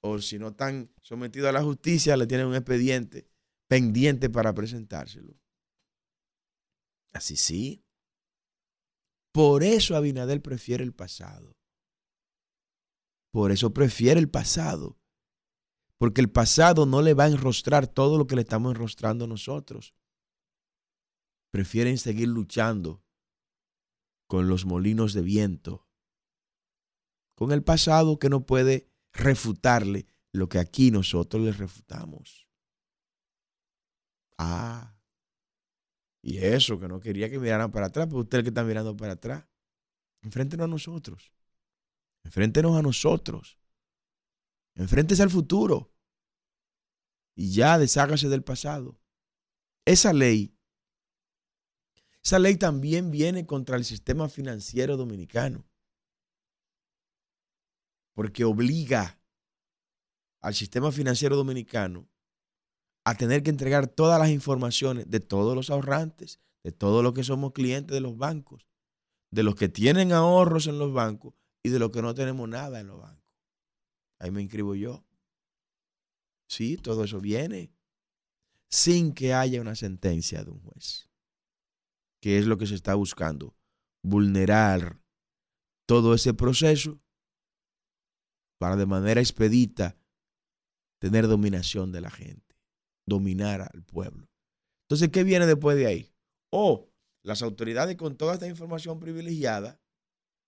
[0.00, 3.28] o si no están sometidos a la justicia, le tienen un expediente
[3.68, 5.38] pendiente para presentárselo.
[7.12, 7.84] Así sí.
[9.32, 11.56] Por eso Abinader prefiere el pasado.
[13.32, 14.98] Por eso prefiere el pasado.
[15.98, 19.94] Porque el pasado no le va a enrostrar todo lo que le estamos enrostrando nosotros.
[21.52, 23.04] Prefieren seguir luchando
[24.26, 25.88] con los molinos de viento,
[27.34, 32.48] con el pasado que no puede refutarle lo que aquí nosotros le refutamos.
[34.38, 34.96] Ah,
[36.22, 39.14] y eso, que no quería que miraran para atrás, pero usted que está mirando para
[39.14, 39.46] atrás.
[40.22, 41.32] Enfréntenos a nosotros.
[42.24, 43.58] Enfréntenos a nosotros.
[44.74, 45.92] Enfréntese al futuro.
[47.34, 49.00] Y ya deshágase del pasado.
[49.84, 50.60] Esa ley
[52.22, 55.64] esa ley también viene contra el sistema financiero dominicano,
[58.20, 59.18] porque obliga
[60.42, 62.06] al sistema financiero dominicano
[63.02, 67.24] a tener que entregar todas las informaciones de todos los ahorrantes, de todos los que
[67.24, 68.68] somos clientes de los bancos,
[69.30, 72.78] de los que tienen ahorros en los bancos y de los que no tenemos nada
[72.80, 73.24] en los bancos.
[74.18, 75.02] Ahí me inscribo yo.
[76.46, 77.72] Sí, todo eso viene
[78.68, 81.08] sin que haya una sentencia de un juez
[82.20, 83.56] que es lo que se está buscando,
[84.02, 85.00] vulnerar
[85.86, 87.00] todo ese proceso
[88.60, 89.96] para de manera expedita
[91.00, 92.58] tener dominación de la gente,
[93.06, 94.28] dominar al pueblo.
[94.84, 96.14] Entonces, ¿qué viene después de ahí?
[96.50, 96.92] O
[97.22, 99.80] las autoridades con toda esta información privilegiada,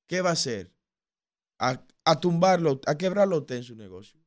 [0.07, 0.75] ¿qué va a hacer?
[1.59, 4.20] A, a tumbarlo, a quebrarlo usted en su negocio.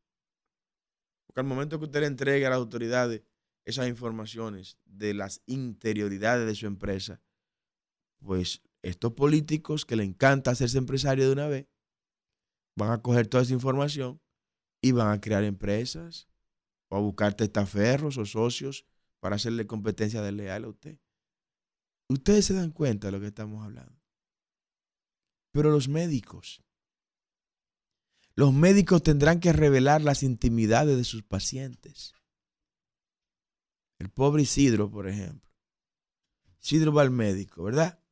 [1.28, 3.22] Porque al momento que usted le entregue a las autoridades
[3.66, 7.22] esas informaciones de las interioridades de su empresa,
[8.18, 11.68] pues estos políticos que le encanta hacerse empresario de una vez,
[12.76, 14.22] van a coger toda esa información
[14.82, 16.28] y van a crear empresas
[16.90, 18.86] o a buscar testaferros o socios
[19.20, 21.00] para hacerle competencia desleal a usted.
[22.10, 24.00] Ustedes se dan cuenta de lo que estamos hablando.
[25.52, 26.64] Pero los médicos,
[28.36, 32.14] los médicos tendrán que revelar las intimidades de sus pacientes.
[33.98, 35.50] El pobre Isidro, por ejemplo.
[36.62, 38.06] Isidro va al médico, ¿verdad?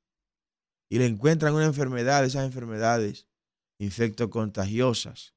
[0.93, 3.28] y le encuentran una enfermedad, esas enfermedades
[3.84, 5.36] infectocontagiosas,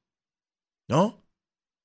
[0.87, 1.25] ¿no?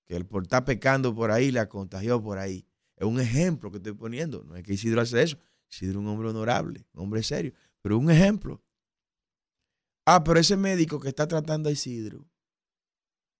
[0.07, 2.67] Que el por estar pecando por ahí la contagió por ahí.
[2.97, 4.45] Es un ejemplo que estoy poniendo.
[4.45, 5.39] No es que Isidro hace eso.
[5.71, 8.63] Isidro es un hombre honorable, un hombre serio, pero un ejemplo.
[10.07, 12.29] Ah, pero ese médico que está tratando a Isidro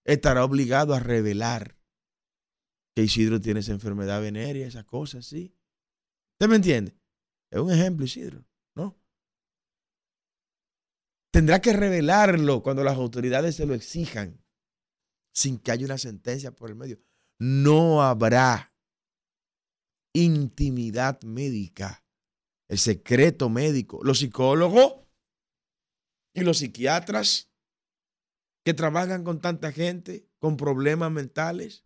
[0.05, 1.77] estará obligado a revelar
[2.95, 5.55] que Isidro tiene esa enfermedad venérea, esas cosas, ¿sí?
[6.33, 6.95] ¿Usted me entiende?
[7.49, 8.97] Es un ejemplo, Isidro, ¿no?
[11.33, 14.39] Tendrá que revelarlo cuando las autoridades se lo exijan,
[15.33, 17.01] sin que haya una sentencia por el medio.
[17.39, 18.71] No habrá
[20.13, 22.05] intimidad médica,
[22.69, 23.99] el secreto médico.
[24.03, 25.07] Los psicólogos
[26.35, 27.51] y los psiquiatras
[28.63, 31.83] que trabajan con tanta gente con problemas mentales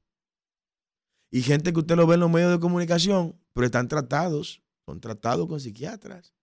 [1.32, 5.00] y gente que usted lo ve en los medios de comunicación, pero están tratados, son
[5.00, 6.36] tratados con psiquiatras,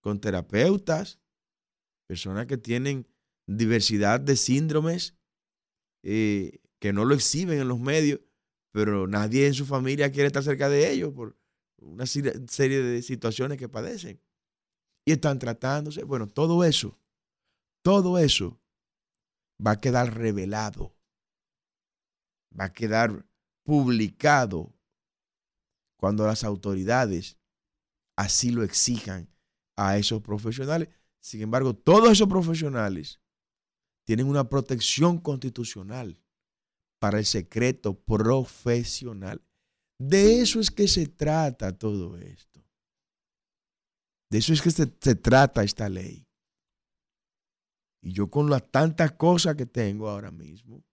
[0.00, 1.20] con terapeutas,
[2.06, 3.06] personas que tienen
[3.46, 5.16] diversidad de síndromes
[6.02, 8.20] eh, que no lo exhiben en los medios,
[8.72, 11.36] pero nadie en su familia quiere estar cerca de ellos por
[11.78, 14.20] una serie de situaciones que padecen.
[15.04, 16.02] Y están tratándose.
[16.04, 16.98] Bueno, todo eso,
[17.82, 18.60] todo eso
[19.64, 20.96] va a quedar revelado,
[22.58, 23.24] va a quedar
[23.64, 24.74] publicado
[25.96, 27.38] cuando las autoridades
[28.16, 29.28] así lo exijan
[29.76, 30.88] a esos profesionales
[31.26, 33.20] sin embargo, todos esos profesionales
[34.04, 36.22] tienen una protección constitucional
[37.00, 39.42] para el secreto profesional.
[39.98, 42.64] De eso es que se trata todo esto.
[44.30, 46.28] De eso es que se, trata esta ley.
[48.00, 50.84] Y yo con las tantas cosas que tengo ahora mismo,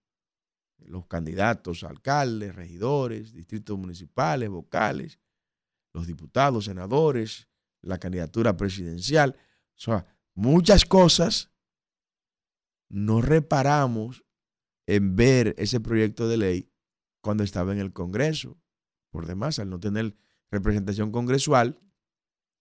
[0.78, 5.20] los candidatos, alcaldes, regidores, distritos municipales, vocales,
[5.92, 7.46] los diputados, senadores,
[7.82, 9.36] la candidatura presidencial.
[9.76, 11.50] O sea, muchas cosas
[12.88, 14.24] no reparamos
[14.86, 16.72] en ver ese proyecto de ley
[17.20, 18.60] cuando estaba en el Congreso.
[19.10, 20.16] Por demás, al no tener
[20.50, 21.80] representación congresual,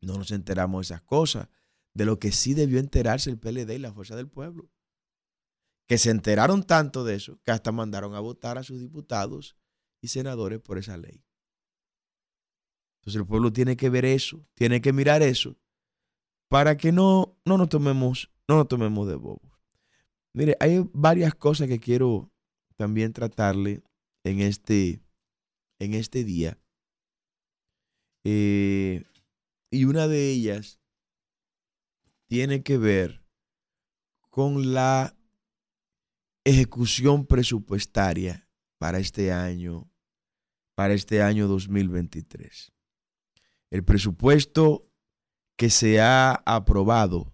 [0.02, 1.50] no nos enteramos de esas cosas.
[1.94, 4.72] De lo que sí debió enterarse el PLD y la Fuerza del Pueblo.
[5.88, 9.56] Que se enteraron tanto de eso que hasta mandaron a votar a sus diputados
[10.02, 11.24] y senadores por esa ley.
[13.00, 15.58] Entonces el pueblo tiene que ver eso, tiene que mirar eso,
[16.54, 19.60] para que no, no, nos, tomemos, no nos tomemos de bobos.
[20.34, 22.32] Mire, hay varias cosas que quiero
[22.76, 23.82] también tratarle
[24.24, 25.02] en este,
[25.80, 26.60] en este día.
[28.24, 29.04] Eh,
[29.72, 30.80] y una de ellas
[32.28, 33.26] tiene que ver
[34.30, 35.18] con la
[36.44, 39.92] ejecución presupuestaria para este año,
[40.76, 42.72] para este año 2023.
[43.72, 44.93] El presupuesto
[45.64, 47.34] que se ha aprobado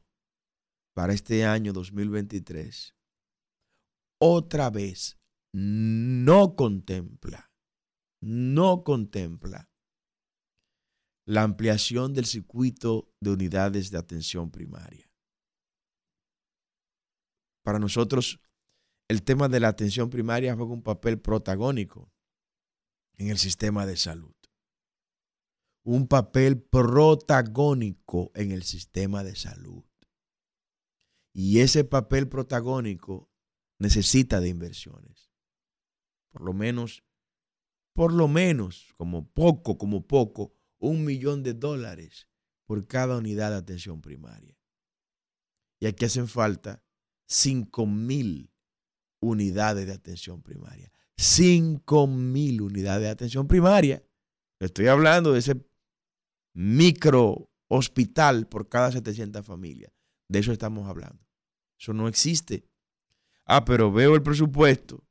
[0.93, 2.95] para este año 2023
[4.21, 5.17] otra vez
[5.51, 7.51] no contempla,
[8.21, 9.71] no contempla
[11.25, 15.11] la ampliación del circuito de unidades de atención primaria.
[17.63, 18.39] Para nosotros,
[19.09, 22.11] el tema de la atención primaria juega un papel protagónico
[23.17, 24.38] en el sistema de salud
[25.83, 29.83] un papel protagónico en el sistema de salud.
[31.33, 33.29] Y ese papel protagónico
[33.77, 35.31] necesita de inversiones.
[36.31, 37.03] Por lo menos,
[37.93, 42.27] por lo menos, como poco, como poco, un millón de dólares
[42.65, 44.57] por cada unidad de atención primaria.
[45.79, 46.83] Y aquí hacen falta
[47.27, 48.51] 5 mil
[49.21, 50.91] unidades de atención primaria.
[51.17, 54.03] 5 mil unidades de atención primaria.
[54.59, 55.55] Estoy hablando de ese
[56.59, 59.93] micro hospital por cada 700 familias.
[60.27, 61.25] De eso estamos hablando.
[61.79, 62.65] Eso no existe.
[63.45, 65.01] Ah, pero veo el presupuesto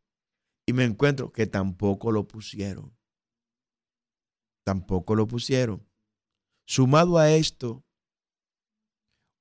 [0.66, 2.94] y me encuentro que tampoco lo pusieron.
[4.62, 5.88] Tampoco lo pusieron.
[6.66, 7.82] Sumado a esto,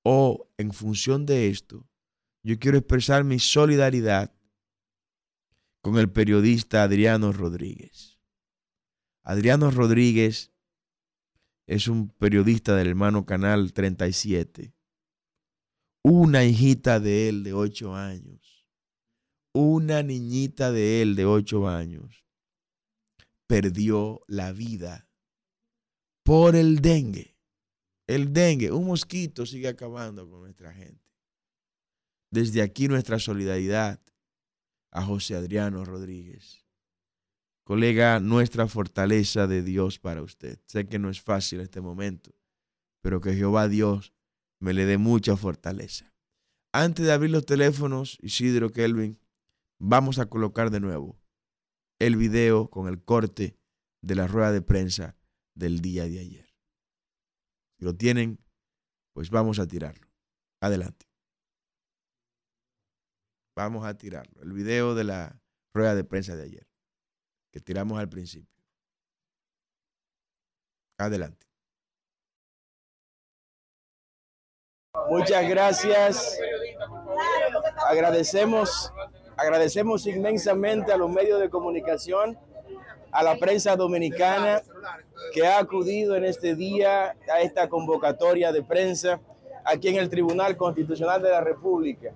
[0.02, 1.86] o en función de esto,
[2.42, 4.34] yo quiero expresar mi solidaridad
[5.82, 8.18] con el periodista Adriano Rodríguez.
[9.24, 10.54] Adriano Rodríguez
[11.68, 14.74] es un periodista del hermano Canal 37.
[16.02, 18.66] Una hijita de él de 8 años,
[19.54, 22.26] una niñita de él de 8 años,
[23.48, 25.10] perdió la vida
[26.24, 27.38] por el dengue.
[28.08, 31.12] El dengue, un mosquito sigue acabando con nuestra gente.
[32.32, 34.02] Desde aquí nuestra solidaridad
[34.92, 36.67] a José Adriano Rodríguez
[37.68, 40.58] Colega, nuestra fortaleza de Dios para usted.
[40.68, 42.34] Sé que no es fácil este momento,
[43.02, 44.14] pero que Jehová Dios
[44.58, 46.16] me le dé mucha fortaleza.
[46.72, 49.20] Antes de abrir los teléfonos, Isidro Kelvin,
[49.80, 51.20] vamos a colocar de nuevo
[52.00, 53.60] el video con el corte
[54.02, 55.18] de la rueda de prensa
[55.54, 56.56] del día de ayer.
[57.78, 58.40] Si lo tienen,
[59.12, 60.08] pues vamos a tirarlo.
[60.62, 61.06] Adelante.
[63.58, 64.42] Vamos a tirarlo.
[64.42, 65.42] El video de la
[65.74, 66.67] rueda de prensa de ayer
[67.58, 68.56] que tiramos al principio.
[71.00, 71.48] Adelante.
[75.10, 76.38] Muchas gracias.
[77.88, 78.94] Agradecemos,
[79.36, 82.38] agradecemos inmensamente a los medios de comunicación,
[83.12, 84.62] a la prensa dominicana
[85.34, 89.20] que ha acudido en este día a esta convocatoria de prensa
[89.66, 92.14] aquí en el Tribunal Constitucional de la República.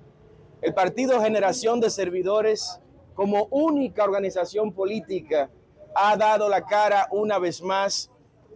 [0.62, 2.81] El Partido Generación de Servidores
[3.14, 5.50] como única organización política,
[5.94, 8.10] ha dado la cara una vez más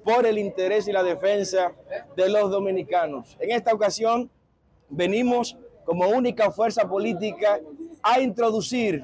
[0.03, 1.73] por el interés y la defensa
[2.15, 3.35] de los dominicanos.
[3.39, 4.29] En esta ocasión
[4.89, 7.60] venimos como única fuerza política
[8.01, 9.03] a introducir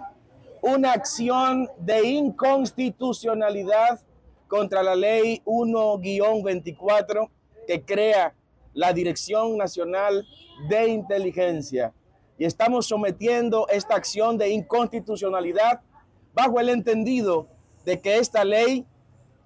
[0.62, 4.00] una acción de inconstitucionalidad
[4.48, 7.30] contra la ley 1-24
[7.68, 8.36] que crea
[8.74, 10.26] la Dirección Nacional
[10.70, 11.94] de Inteligencia
[12.42, 15.82] y estamos sometiendo esta acción de inconstitucionalidad
[16.34, 17.48] bajo el entendido
[17.86, 18.84] de que esta ley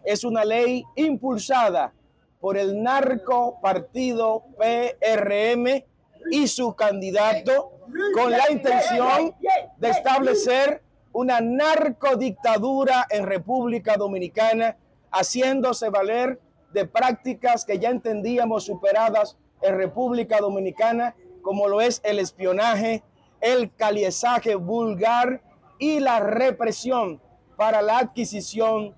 [0.05, 1.93] es una ley impulsada
[2.39, 5.83] por el narco partido PRM
[6.31, 7.81] y su candidato
[8.13, 9.35] con la intención
[9.75, 10.81] de establecer
[11.11, 14.77] una narcodictadura en República Dominicana,
[15.11, 16.39] haciéndose valer
[16.71, 21.13] de prácticas que ya entendíamos superadas en República Dominicana
[21.45, 23.03] como lo es el espionaje,
[23.39, 25.43] el caliezaje vulgar
[25.77, 27.21] y la represión
[27.55, 28.95] para la adquisición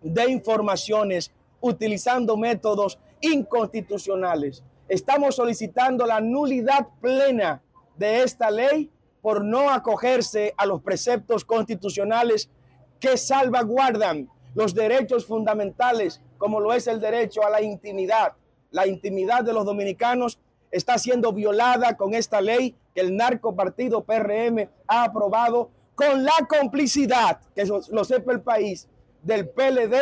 [0.00, 4.62] de informaciones utilizando métodos inconstitucionales.
[4.88, 7.62] Estamos solicitando la nulidad plena
[7.96, 12.48] de esta ley por no acogerse a los preceptos constitucionales
[13.00, 18.34] que salvaguardan los derechos fundamentales, como lo es el derecho a la intimidad.
[18.70, 20.38] La intimidad de los dominicanos
[20.70, 26.46] está siendo violada con esta ley que el narco partido PRM ha aprobado con la
[26.48, 28.88] complicidad, que lo sepa el país,
[29.22, 29.96] del PLD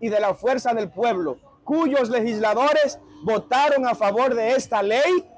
[0.00, 5.28] y de la Fuerza del Pueblo, cuyos legisladores votaron a favor de esta ley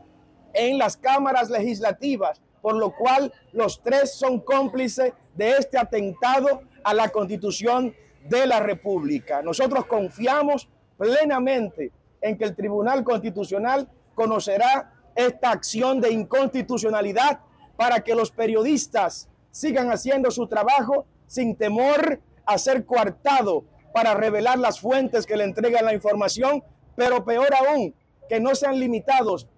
[0.53, 6.95] en las cámaras legislativas, por lo cual los tres son cómplices de este atentado a
[6.95, 7.95] la constitución
[8.28, 9.43] de la República.
[9.43, 17.41] Nosotros confiamos plenamente en que el Tribunal Constitucional conocerá esta acción de inconstitucionalidad
[17.77, 24.59] para que los periodistas sigan haciendo su trabajo sin temor a ser coartado para revelar
[24.59, 26.65] las fuentes que le entregan la información,
[26.97, 27.95] pero peor aún,
[28.29, 29.49] que no sean limitados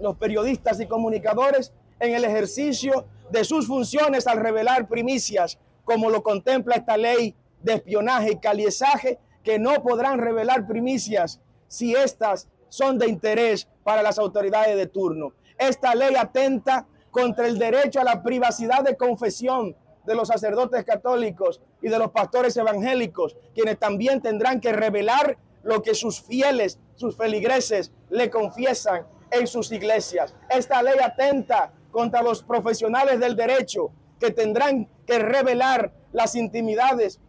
[0.00, 6.22] los periodistas y comunicadores en el ejercicio de sus funciones al revelar primicias, como lo
[6.22, 12.98] contempla esta ley de espionaje y caliezaje, que no podrán revelar primicias si éstas son
[12.98, 15.32] de interés para las autoridades de turno.
[15.58, 21.60] Esta ley atenta contra el derecho a la privacidad de confesión de los sacerdotes católicos
[21.80, 27.16] y de los pastores evangélicos, quienes también tendrán que revelar lo que sus fieles, sus
[27.16, 30.34] feligreses, le confiesan en sus iglesias.
[30.50, 37.20] Esta ley atenta contra los profesionales del derecho que tendrán que revelar las intimidades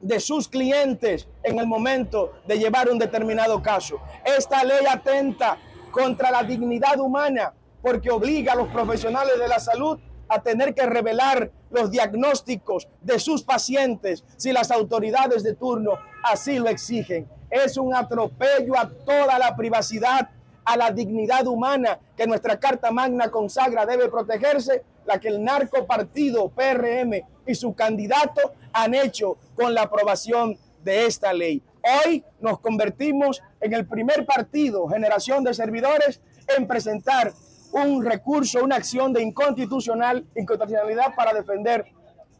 [0.00, 4.00] de sus clientes en el momento de llevar un determinado caso.
[4.24, 5.58] Esta ley atenta
[5.94, 10.86] contra la dignidad humana porque obliga a los profesionales de la salud a tener que
[10.86, 15.92] revelar los diagnósticos de sus pacientes si las autoridades de turno
[16.24, 17.28] así lo exigen.
[17.50, 20.30] Es un atropello a toda la privacidad,
[20.64, 25.86] a la dignidad humana que nuestra Carta Magna consagra debe protegerse, la que el narco
[25.86, 31.62] partido PRM y su candidato han hecho con la aprobación de esta ley.
[31.84, 36.22] Hoy nos convertimos en el primer partido, generación de servidores,
[36.56, 37.34] en presentar
[37.72, 41.84] un recurso, una acción de inconstitucional, inconstitucionalidad para defender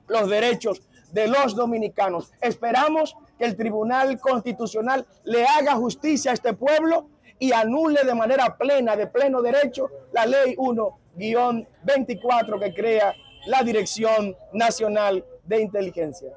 [0.09, 0.81] los derechos
[1.13, 2.33] de los dominicanos.
[2.41, 8.57] Esperamos que el Tribunal Constitucional le haga justicia a este pueblo y anule de manera
[8.57, 13.13] plena, de pleno derecho, la ley 1-24 que crea
[13.47, 16.33] la Dirección Nacional de Inteligencia.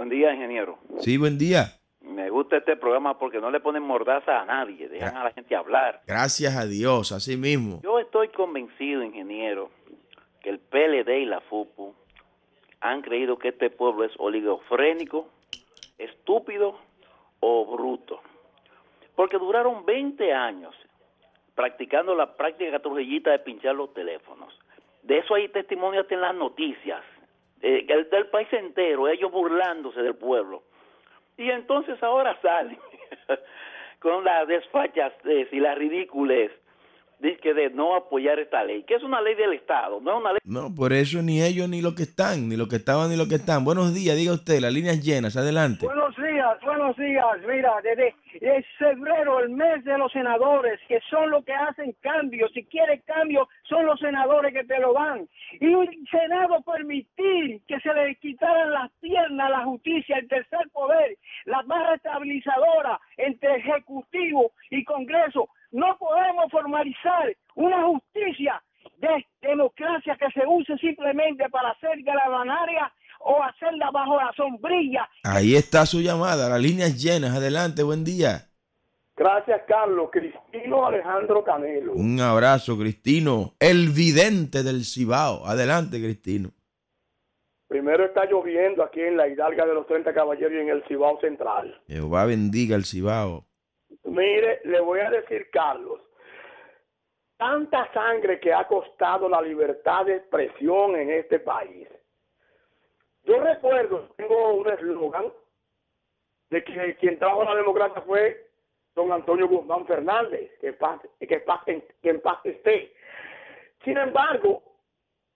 [0.00, 0.78] Buen día, ingeniero.
[1.00, 1.74] Sí, buen día.
[2.00, 5.54] Me gusta este programa porque no le ponen mordaza a nadie, dejan a la gente
[5.54, 6.00] hablar.
[6.06, 7.82] Gracias a Dios, así mismo.
[7.82, 9.68] Yo estoy convencido, ingeniero,
[10.42, 11.94] que el PLD y la FUPU
[12.80, 15.28] han creído que este pueblo es oligofrénico,
[15.98, 16.78] estúpido
[17.40, 18.22] o bruto.
[19.14, 20.74] Porque duraron 20 años
[21.54, 24.58] practicando la práctica trujillita de pinchar los teléfonos.
[25.02, 27.02] De eso hay testimonios en las noticias
[27.62, 30.62] eh, del país entero, ellos burlándose del pueblo.
[31.36, 32.78] Y entonces ahora salen
[33.98, 36.50] con las desfachas y las ridículas
[37.20, 40.32] dice de no apoyar esta ley, que es una ley del Estado, no es una
[40.32, 40.40] ley.
[40.44, 43.28] No, por eso ni ellos ni lo que están, ni lo que estaban ni lo
[43.28, 43.64] que están.
[43.64, 45.86] Buenos días, diga usted, las líneas llenas, adelante.
[45.86, 47.26] Buenos días, buenos días.
[47.46, 52.50] Mira, desde es febrero, el mes de los senadores, que son los que hacen cambios.
[52.52, 55.28] Si quieres cambio, son los senadores que te lo dan.
[55.60, 60.68] Y un Senado permitir que se le quitaran las piernas a la justicia, el tercer
[60.72, 68.62] poder, la barra estabilizadora entre Ejecutivo y Congreso, no podemos formalizar una justicia
[68.98, 75.08] de democracia que se use simplemente para hacer galvanaria o hacerla bajo la sombrilla.
[75.24, 77.36] Ahí está su llamada, las líneas llenas.
[77.36, 78.46] Adelante, buen día.
[79.16, 80.08] Gracias, Carlos.
[80.10, 81.92] Cristino Alejandro Canelo.
[81.92, 83.52] Un abrazo, Cristino.
[83.60, 85.46] El vidente del Cibao.
[85.46, 86.50] Adelante, Cristino.
[87.68, 91.20] Primero está lloviendo aquí en la Hidalga de los 30 Caballeros y en el Cibao
[91.20, 91.80] Central.
[91.86, 93.49] Jehová bendiga el Cibao.
[94.10, 96.00] Mire, le voy a decir, Carlos,
[97.36, 101.88] tanta sangre que ha costado la libertad de expresión en este país.
[103.22, 105.32] Yo recuerdo, tengo un eslogan
[106.50, 108.48] de que quien trajo la democracia fue
[108.96, 110.72] don Antonio Guzmán Fernández, que,
[111.28, 112.92] que, paz, que en paz esté.
[113.84, 114.60] Sin embargo,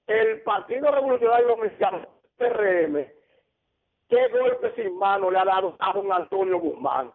[0.09, 3.07] el Partido Revolucionario Dominicano, PRM,
[4.09, 7.13] qué golpe sin mano le ha dado a don Antonio Guzmán.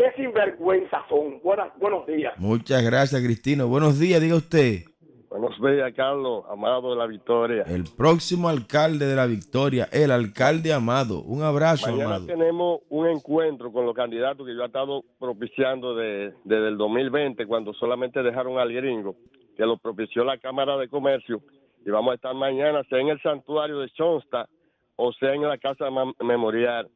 [0.00, 1.40] Qué sinvergüenza son.
[1.42, 2.32] Buenas, buenos días.
[2.38, 3.68] Muchas gracias, Cristino.
[3.68, 4.84] Buenos días, diga usted.
[5.28, 7.64] Buenos días, Carlos, amado de la Victoria.
[7.66, 11.20] El próximo alcalde de la Victoria, el alcalde Amado.
[11.22, 12.26] Un abrazo, Mañana Amado.
[12.26, 17.44] tenemos un encuentro con los candidatos que yo he estado propiciando de- desde el 2020,
[17.46, 19.16] cuando solamente dejaron al gringo,
[19.54, 21.42] que lo propició la Cámara de Comercio.
[21.84, 24.48] Y vamos a estar mañana, sea en el santuario de Chonsta
[24.96, 25.84] o sea en la Casa
[26.24, 26.88] Memorial.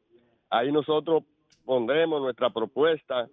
[0.49, 1.23] Ahí nosotros
[1.65, 3.29] pondremos nuestra propuesta.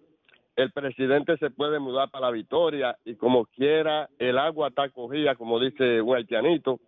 [0.56, 5.36] El presidente se puede mudar para la Victoria y como quiera, el agua está cogida,
[5.36, 6.80] como dice un haitianito.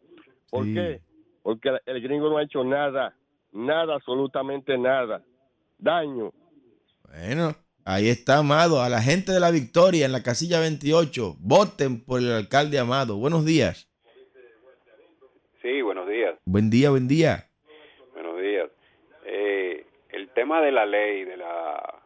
[0.50, 0.74] ¿Por Sí.
[0.74, 1.02] qué?
[1.41, 3.16] Porque el gringo no ha hecho nada,
[3.52, 5.22] nada, absolutamente nada.
[5.78, 6.32] Daño.
[7.10, 8.82] Bueno, ahí está Amado.
[8.82, 13.18] A la gente de la Victoria en la casilla 28, voten por el alcalde Amado.
[13.18, 13.89] Buenos días.
[15.62, 17.48] Sí, buenos días, Buen día, buen día.
[18.14, 18.70] buenos días.
[19.26, 22.02] Eh, el tema de la ley, de la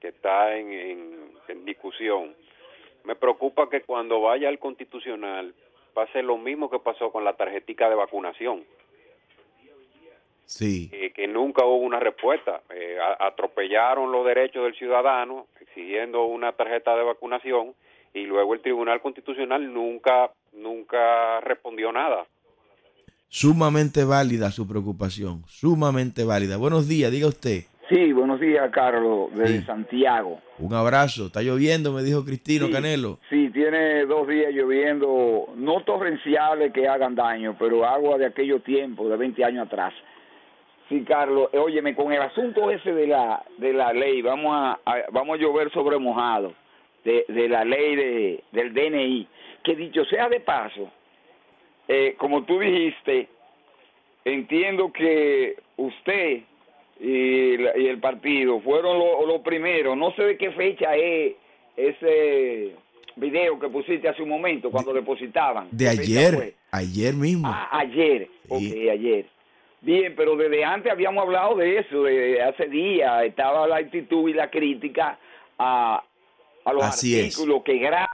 [0.00, 2.34] que está en, en- en discusión,
[3.04, 5.54] me preocupa que cuando vaya al constitucional
[5.92, 8.64] pase lo mismo que pasó con la tarjetica de vacunación,
[10.46, 10.88] Sí.
[10.92, 12.62] eh, que nunca hubo una respuesta.
[12.74, 17.74] Eh, atropellaron los derechos del ciudadano exigiendo una tarjeta de vacunación
[18.14, 22.24] y luego el Tribunal Constitucional nunca nunca respondió nada.
[23.28, 25.42] Sumamente válida su preocupación.
[25.48, 26.56] Sumamente válida.
[26.56, 27.64] Buenos días, diga usted.
[27.90, 29.64] Sí, buenos días, Carlos, desde Sí.
[29.66, 30.40] Santiago.
[30.58, 31.26] Un abrazo.
[31.26, 32.72] Está lloviendo, me dijo Cristino Sí.
[32.72, 33.18] Canelo.
[33.28, 39.10] Sí, tiene dos días lloviendo, no torrenciales que hagan daño, pero agua de aquellos tiempos,
[39.10, 39.92] de 20 años atrás.
[40.88, 44.78] Sí, Carlos, eh, óyeme, con el asunto ese de la de la ley, vamos a,
[44.86, 46.54] a- vamos a llover sobre mojado,
[47.04, 49.26] de, de la ley de, del DNI,
[49.62, 50.90] que dicho sea de paso,
[51.88, 53.28] eh, como tú dijiste,
[54.24, 56.42] entiendo que usted
[57.00, 61.34] y, la- y el partido fueron los lo primeros, no sé de qué fecha es
[61.76, 62.72] ese
[63.16, 65.68] video que pusiste hace un momento cuando depositaban.
[65.70, 67.48] De ¿Qué fecha ayer, ayer mismo.
[67.48, 68.48] Ah, ayer, Sí.
[68.48, 69.26] ok, ayer.
[69.80, 74.32] Bien, pero desde antes habíamos hablado de eso, de hace días, estaba la actitud y
[74.32, 75.18] la crítica
[75.58, 76.02] a,
[76.64, 77.26] a los Así es.
[77.36, 78.08] artículos que graban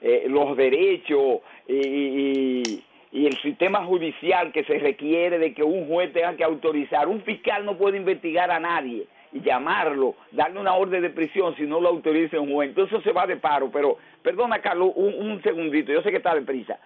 [0.00, 5.86] eh, los derechos y, y- y el sistema judicial que se requiere de que un
[5.88, 7.08] juez tenga que autorizar.
[7.08, 11.62] Un fiscal no puede investigar a nadie y llamarlo, darle una orden de prisión si
[11.62, 12.70] no lo autoriza un juez.
[12.70, 13.70] Entonces eso se va de paro.
[13.72, 16.78] Pero, perdona, Carlos, un, un segundito, yo sé que está deprisa,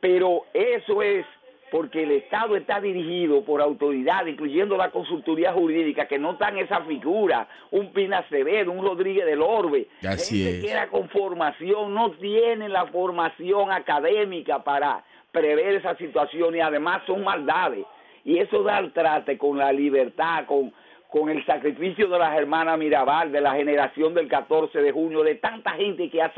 [0.00, 1.24] pero eso es
[1.70, 6.80] porque el Estado está dirigido por autoridades, incluyendo la consultoría jurídica, que no están esa
[6.80, 10.64] figura, un Pina Acevedo, un Rodríguez del Orbe, Así gente es.
[10.64, 17.02] que era con formación, no tienen la formación académica para prever esa situación y además
[17.06, 17.84] son maldades.
[18.24, 20.72] Y eso da al trate con la libertad, con,
[21.08, 25.36] con el sacrificio de las hermanas Mirabal, de la generación del 14 de junio, de
[25.36, 26.32] tanta gente que ha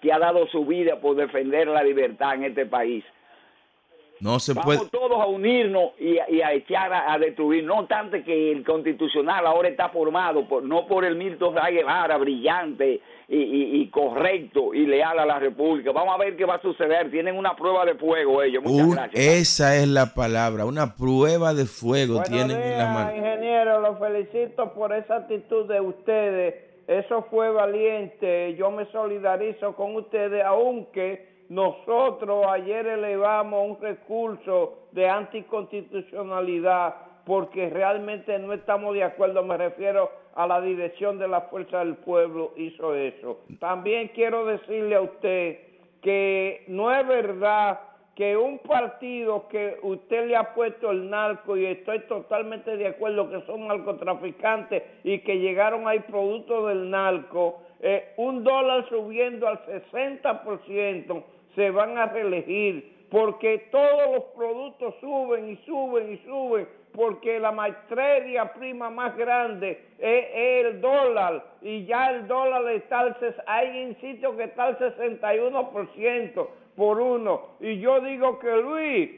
[0.00, 3.04] que ha dado su vida por defender la libertad en este país.
[4.20, 4.90] No se Vamos puede.
[4.90, 7.64] todos a unirnos y, a- y a echar a, a destruir.
[7.64, 12.16] No tanto que el constitucional ahora está formado, por, no por el Milton Ray Guevara,
[12.16, 15.92] brillante y, y- y correcto y leal a la República.
[15.92, 17.10] Vamos a ver qué va a suceder.
[17.10, 18.62] Tienen una prueba de fuego ellos.
[18.64, 19.24] Muchas Un- gracias.
[19.24, 20.64] esa es la palabra.
[20.64, 23.16] Una prueba de fuego Buenos tienen en las manos.
[23.16, 26.54] ingeniero, los felicito por esa actitud de ustedes.
[26.88, 28.54] Eso fue valiente.
[28.56, 36.94] Yo me solidarizo con ustedes, aunque nosotros ayer elevamos un recurso de anticonstitucionalidad
[37.24, 41.96] porque realmente no estamos de acuerdo, me refiero a la dirección de la Fuerza del
[41.96, 43.40] Pueblo hizo eso.
[43.60, 45.58] También quiero decirle a usted
[46.00, 47.80] que no es verdad
[48.14, 53.30] que un partido que usted le ha puesto el narco y estoy totalmente de acuerdo
[53.30, 59.64] que son narcotraficantes y que llegaron ahí productos del narco, eh, un dólar subiendo al
[59.66, 61.22] 60%
[61.58, 67.50] se van a reelegir porque todos los productos suben y suben y suben porque la
[67.50, 70.24] materia prima más grande es,
[70.66, 73.16] el dólar y ya el dólar está al,
[73.48, 79.10] hay en sitios que está al 61% por uno y yo digo que Luis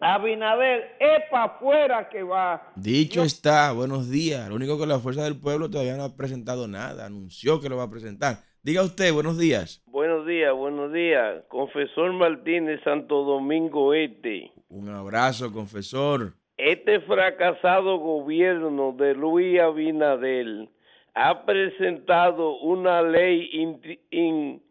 [0.00, 4.48] Abinader es para afuera que va Dicho está, buenos días.
[4.48, 7.04] Lo único que la Fuerza del Pueblo todavía no ha presentado nada.
[7.04, 8.44] Anunció que lo va a presentar.
[8.62, 9.82] Diga usted, buenos días.
[10.28, 11.44] Buenos días, buenos días.
[11.48, 14.52] Confesor Martínez, Santo Domingo Este.
[14.68, 16.34] Un abrazo, confesor.
[16.58, 20.68] Este fracasado gobierno de Luis Abinadel
[21.14, 24.62] ha presentado una ley in- in-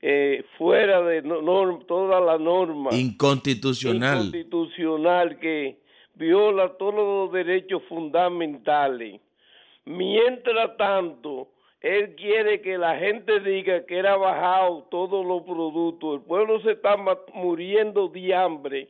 [0.00, 4.16] eh, fuera de no- norm- toda la norma Inconstitucional.
[4.28, 5.80] inconstitucional que
[6.14, 9.20] viola todos los derechos fundamentales.
[9.84, 11.48] Mientras tanto,
[11.84, 16.14] él quiere que la gente diga que era bajado todos los productos.
[16.14, 16.96] El pueblo se está
[17.34, 18.88] muriendo de hambre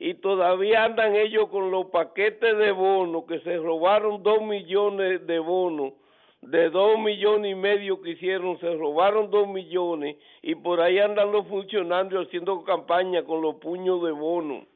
[0.00, 5.38] y todavía andan ellos con los paquetes de bonos que se robaron dos millones de
[5.38, 5.92] bonos
[6.40, 11.30] de dos millones y medio que hicieron, se robaron dos millones y por ahí andan
[11.30, 14.66] los funcionarios haciendo campaña con los puños de bono.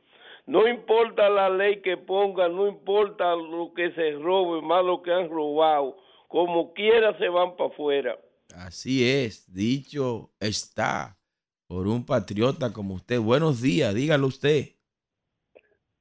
[0.46, 5.12] No importa la ley que ponga, no importa lo que se robe, más lo que
[5.12, 5.96] han robado,
[6.28, 8.18] como quiera se van para afuera.
[8.54, 11.18] Así es, dicho está
[11.66, 13.20] por un patriota como usted.
[13.20, 14.70] Buenos días, dígalo usted.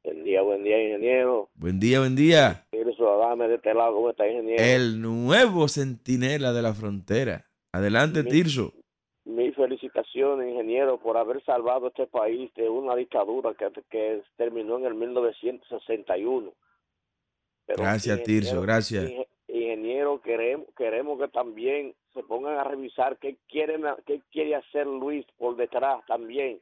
[0.03, 1.49] Buen día, buen día, ingeniero.
[1.55, 2.67] Buen día, buen día.
[2.69, 3.05] Tirso
[3.38, 4.63] de este lado, ¿cómo está, ingeniero?
[4.63, 7.45] El nuevo centinela de la frontera.
[7.71, 8.73] Adelante, Mi- Tirso.
[9.26, 14.86] Mis felicitaciones, ingeniero, por haber salvado este país de una dictadura que, que terminó en
[14.86, 16.53] el 1961.
[17.65, 19.11] Pero, Gracias, Tirso, gracias.
[19.48, 24.88] Inge- Ingeniero, queremos, queremos que también se pongan a revisar qué, quieren, qué quiere hacer
[24.88, 26.60] Luis por detrás también.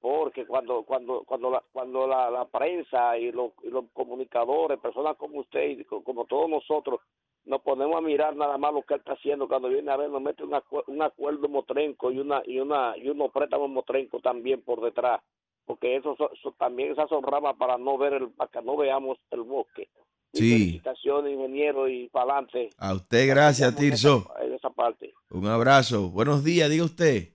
[0.00, 5.16] Porque cuando cuando cuando la, cuando la, la prensa y los, y los comunicadores, personas
[5.16, 7.00] como usted y co- como todos nosotros,
[7.46, 10.10] nos ponemos a mirar nada más lo que él está haciendo cuando viene a ver
[10.10, 14.20] nos mete un, acu- un acuerdo motrenco y una y una y unos préstamos motrenco
[14.20, 15.22] también por detrás
[15.64, 19.42] porque eso, son- también esas son para no ver el para que no veamos el
[19.42, 19.88] bosque
[20.32, 20.52] Sí.
[20.52, 24.30] felicitaciones ingeniero y para adelante A usted, gracias, Tirso.
[24.42, 26.10] en esa parte Un abrazo.
[26.10, 27.32] Buenos días, diga usted.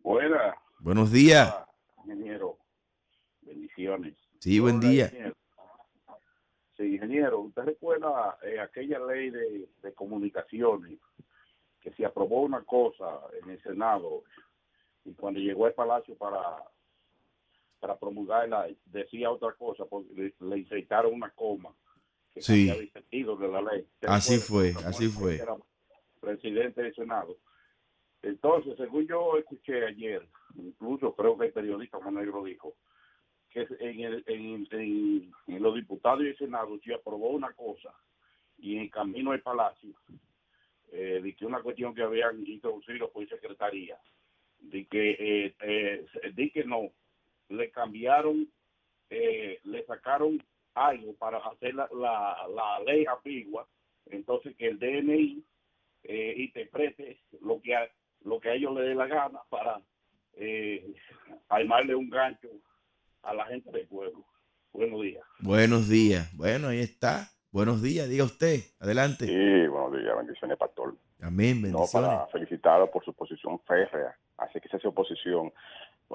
[0.00, 1.54] Buena, Buenos días.
[2.04, 2.58] ingeniero.
[3.42, 4.14] Bendiciones.
[4.40, 5.04] Sí, buen Hola, día.
[5.06, 5.34] ingeniero.
[6.76, 10.98] Sí, ingeniero, ¿usted recuerda eh, aquella ley de, de comunicaciones
[11.80, 14.24] que se aprobó una cosa en el Senado
[15.04, 16.40] y cuando llegó al Palacio para
[17.80, 21.74] para promulgarla decía otra cosa porque le, insertaron una coma
[22.32, 22.68] que Sí.
[22.68, 23.82] el sentido de la ley.
[23.82, 25.36] ¿Usted Así fue, así fue.
[25.36, 25.54] Era
[26.20, 27.36] presidente del Senado.
[28.22, 32.74] Entonces, según yo escuché ayer, incluso creo que el periodista Manuel lo dijo,
[33.50, 37.94] que en, el, en, en- en los diputados y el Senado se aprobó una cosa
[38.58, 39.94] y en camino al Palacio,
[40.90, 43.98] eh, de que una cuestión que habían introducido por secretaría,
[44.58, 46.90] de que, eh, eh, de que no,
[47.48, 48.48] le cambiaron,
[49.10, 50.42] eh, le sacaron
[50.74, 53.66] algo para hacer la, la, la ley ambigua,
[54.06, 55.44] entonces que el DNI
[56.04, 57.88] eh, interprete lo que a,
[58.24, 59.80] lo que a ellos les dé la gana para
[60.34, 60.94] eh,
[61.48, 62.48] armarle un gancho
[63.22, 64.24] a la gente del pueblo.
[64.72, 65.24] Buenos días.
[65.38, 66.36] Buenos días.
[66.36, 67.28] Bueno, ahí está.
[67.52, 68.60] Buenos días, diga usted.
[68.80, 69.26] Adelante.
[69.26, 70.96] Sí, buenos días, bendiciones, pastor.
[71.22, 72.08] Amén, No, bendiciones.
[72.08, 75.52] para felicitarlo por su posición férrea, así que esa es su oposición.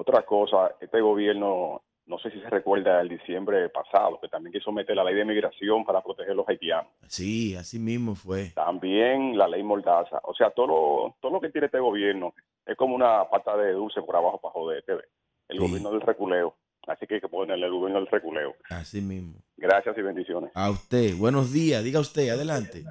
[0.00, 4.72] Otra cosa, este gobierno, no sé si se recuerda el diciembre pasado, que también quiso
[4.72, 6.90] meter la ley de migración para proteger a los haitianos.
[7.06, 8.50] Sí, así mismo fue.
[8.54, 10.18] También la ley Mordaza.
[10.24, 12.32] O sea, todo lo, todo lo que tiene este gobierno
[12.64, 14.82] es como una pata de dulce por abajo para joder.
[14.84, 15.04] ¿te ves?
[15.48, 15.62] El Sí.
[15.66, 16.54] gobierno del reculeo.
[16.86, 18.54] Así que hay que ponerle el gobierno del reculeo.
[18.70, 19.34] Así mismo.
[19.58, 20.50] Gracias y bendiciones.
[20.54, 21.14] A usted.
[21.18, 22.30] Buenos días, diga usted.
[22.30, 22.84] Adelante.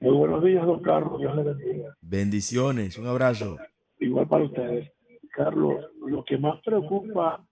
[0.00, 1.20] Muy buenos días, don Carlos.
[1.20, 1.94] Dios le bendiga.
[2.00, 2.98] Bendiciones.
[2.98, 3.58] Un abrazo.
[4.00, 4.90] Igual para ustedes.
[5.30, 7.44] Carlos, lo que más preocupa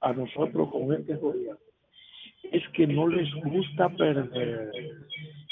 [0.00, 1.58] a nosotros con este gobierno
[2.52, 4.70] es que no les gusta perder.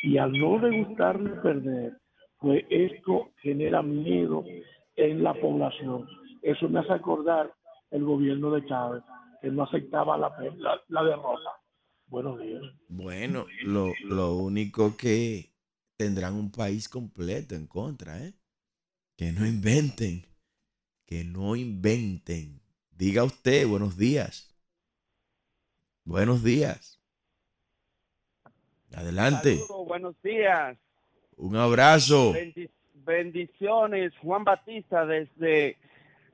[0.03, 1.97] Y al no les gustarle perder,
[2.39, 4.45] pues esto genera miedo
[4.97, 6.07] en la población.
[6.43, 7.53] Eso me hace acordar
[7.91, 9.03] el gobierno de Chávez,
[9.41, 10.31] que no aceptaba la,
[11.03, 11.51] derrota.
[12.07, 12.63] Buenos días.
[12.89, 15.55] Bueno, lo, lo único que
[15.97, 18.35] tendrán un país completo en contra, ¿eh?
[19.17, 20.23] Que no inventen.
[21.07, 22.61] Que no inventen.
[22.91, 24.55] Diga usted, buenos días.
[26.05, 27.01] Buenos días.
[28.95, 29.59] Adelante.
[29.87, 30.77] Buenos días.
[31.37, 32.33] Un abrazo.
[32.33, 35.77] Bendi- bendiciones, Juan Batista, desde.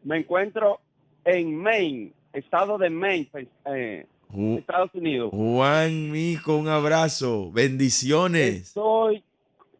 [0.04, 0.80] Me encuentro
[1.24, 5.30] en Maine, estado de Maine, pues, eh, Ju- Estados Unidos.
[5.32, 7.50] Juan Mico, un abrazo.
[7.52, 8.68] Bendiciones.
[8.68, 9.22] Soy,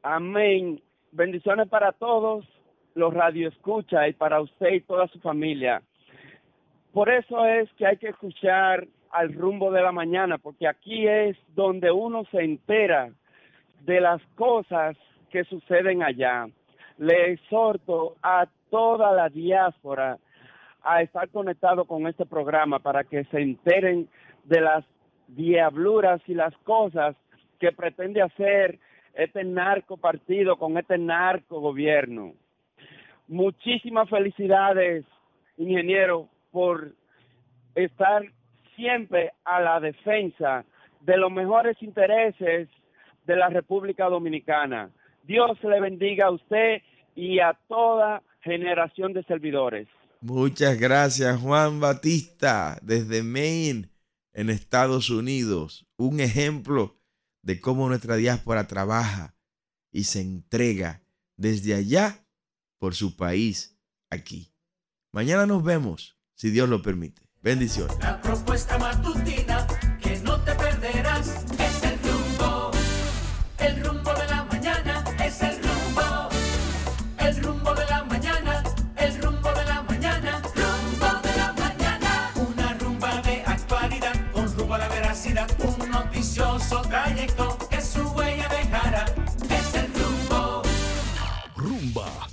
[0.03, 0.83] amén.
[1.13, 2.47] Bendiciones para todos
[2.95, 5.83] los radioescuchas y para usted y toda su familia.
[6.93, 11.37] Por eso es que hay que escuchar al rumbo de la mañana, porque aquí es
[11.55, 13.11] donde uno se entera
[13.81, 14.97] de las cosas
[15.31, 16.47] que suceden allá.
[16.99, 20.19] Le exhorto a toda la diáspora
[20.83, 24.09] a estar conectado con este programa para que se enteren
[24.45, 24.85] de las
[25.29, 27.17] diabluras y las cosas
[27.59, 28.79] que pretende hacer
[29.15, 32.33] este narco partido, con este narco gobierno.
[33.31, 35.05] Muchísimas felicidades,
[35.57, 36.97] ingeniero, por
[37.77, 38.25] estar
[38.75, 40.65] siempre a la defensa
[41.03, 42.69] de los mejores intereses
[43.29, 44.91] de la República Dominicana.
[45.23, 46.83] Dios le bendiga a usted
[47.15, 49.87] y a toda generación de servidores.
[50.21, 53.91] Muchas gracias, Juan Batista, desde Maine,
[54.33, 55.87] en Estados Unidos.
[55.97, 56.97] Un ejemplo
[57.43, 59.37] de cómo nuestra diáspora trabaja
[59.93, 61.03] y se entrega
[61.37, 62.25] desde allá
[62.81, 63.79] por su país
[64.11, 64.53] aquí.
[65.13, 67.23] Mañana nos vemos, si Dios lo permite.
[67.43, 67.97] Bendiciones.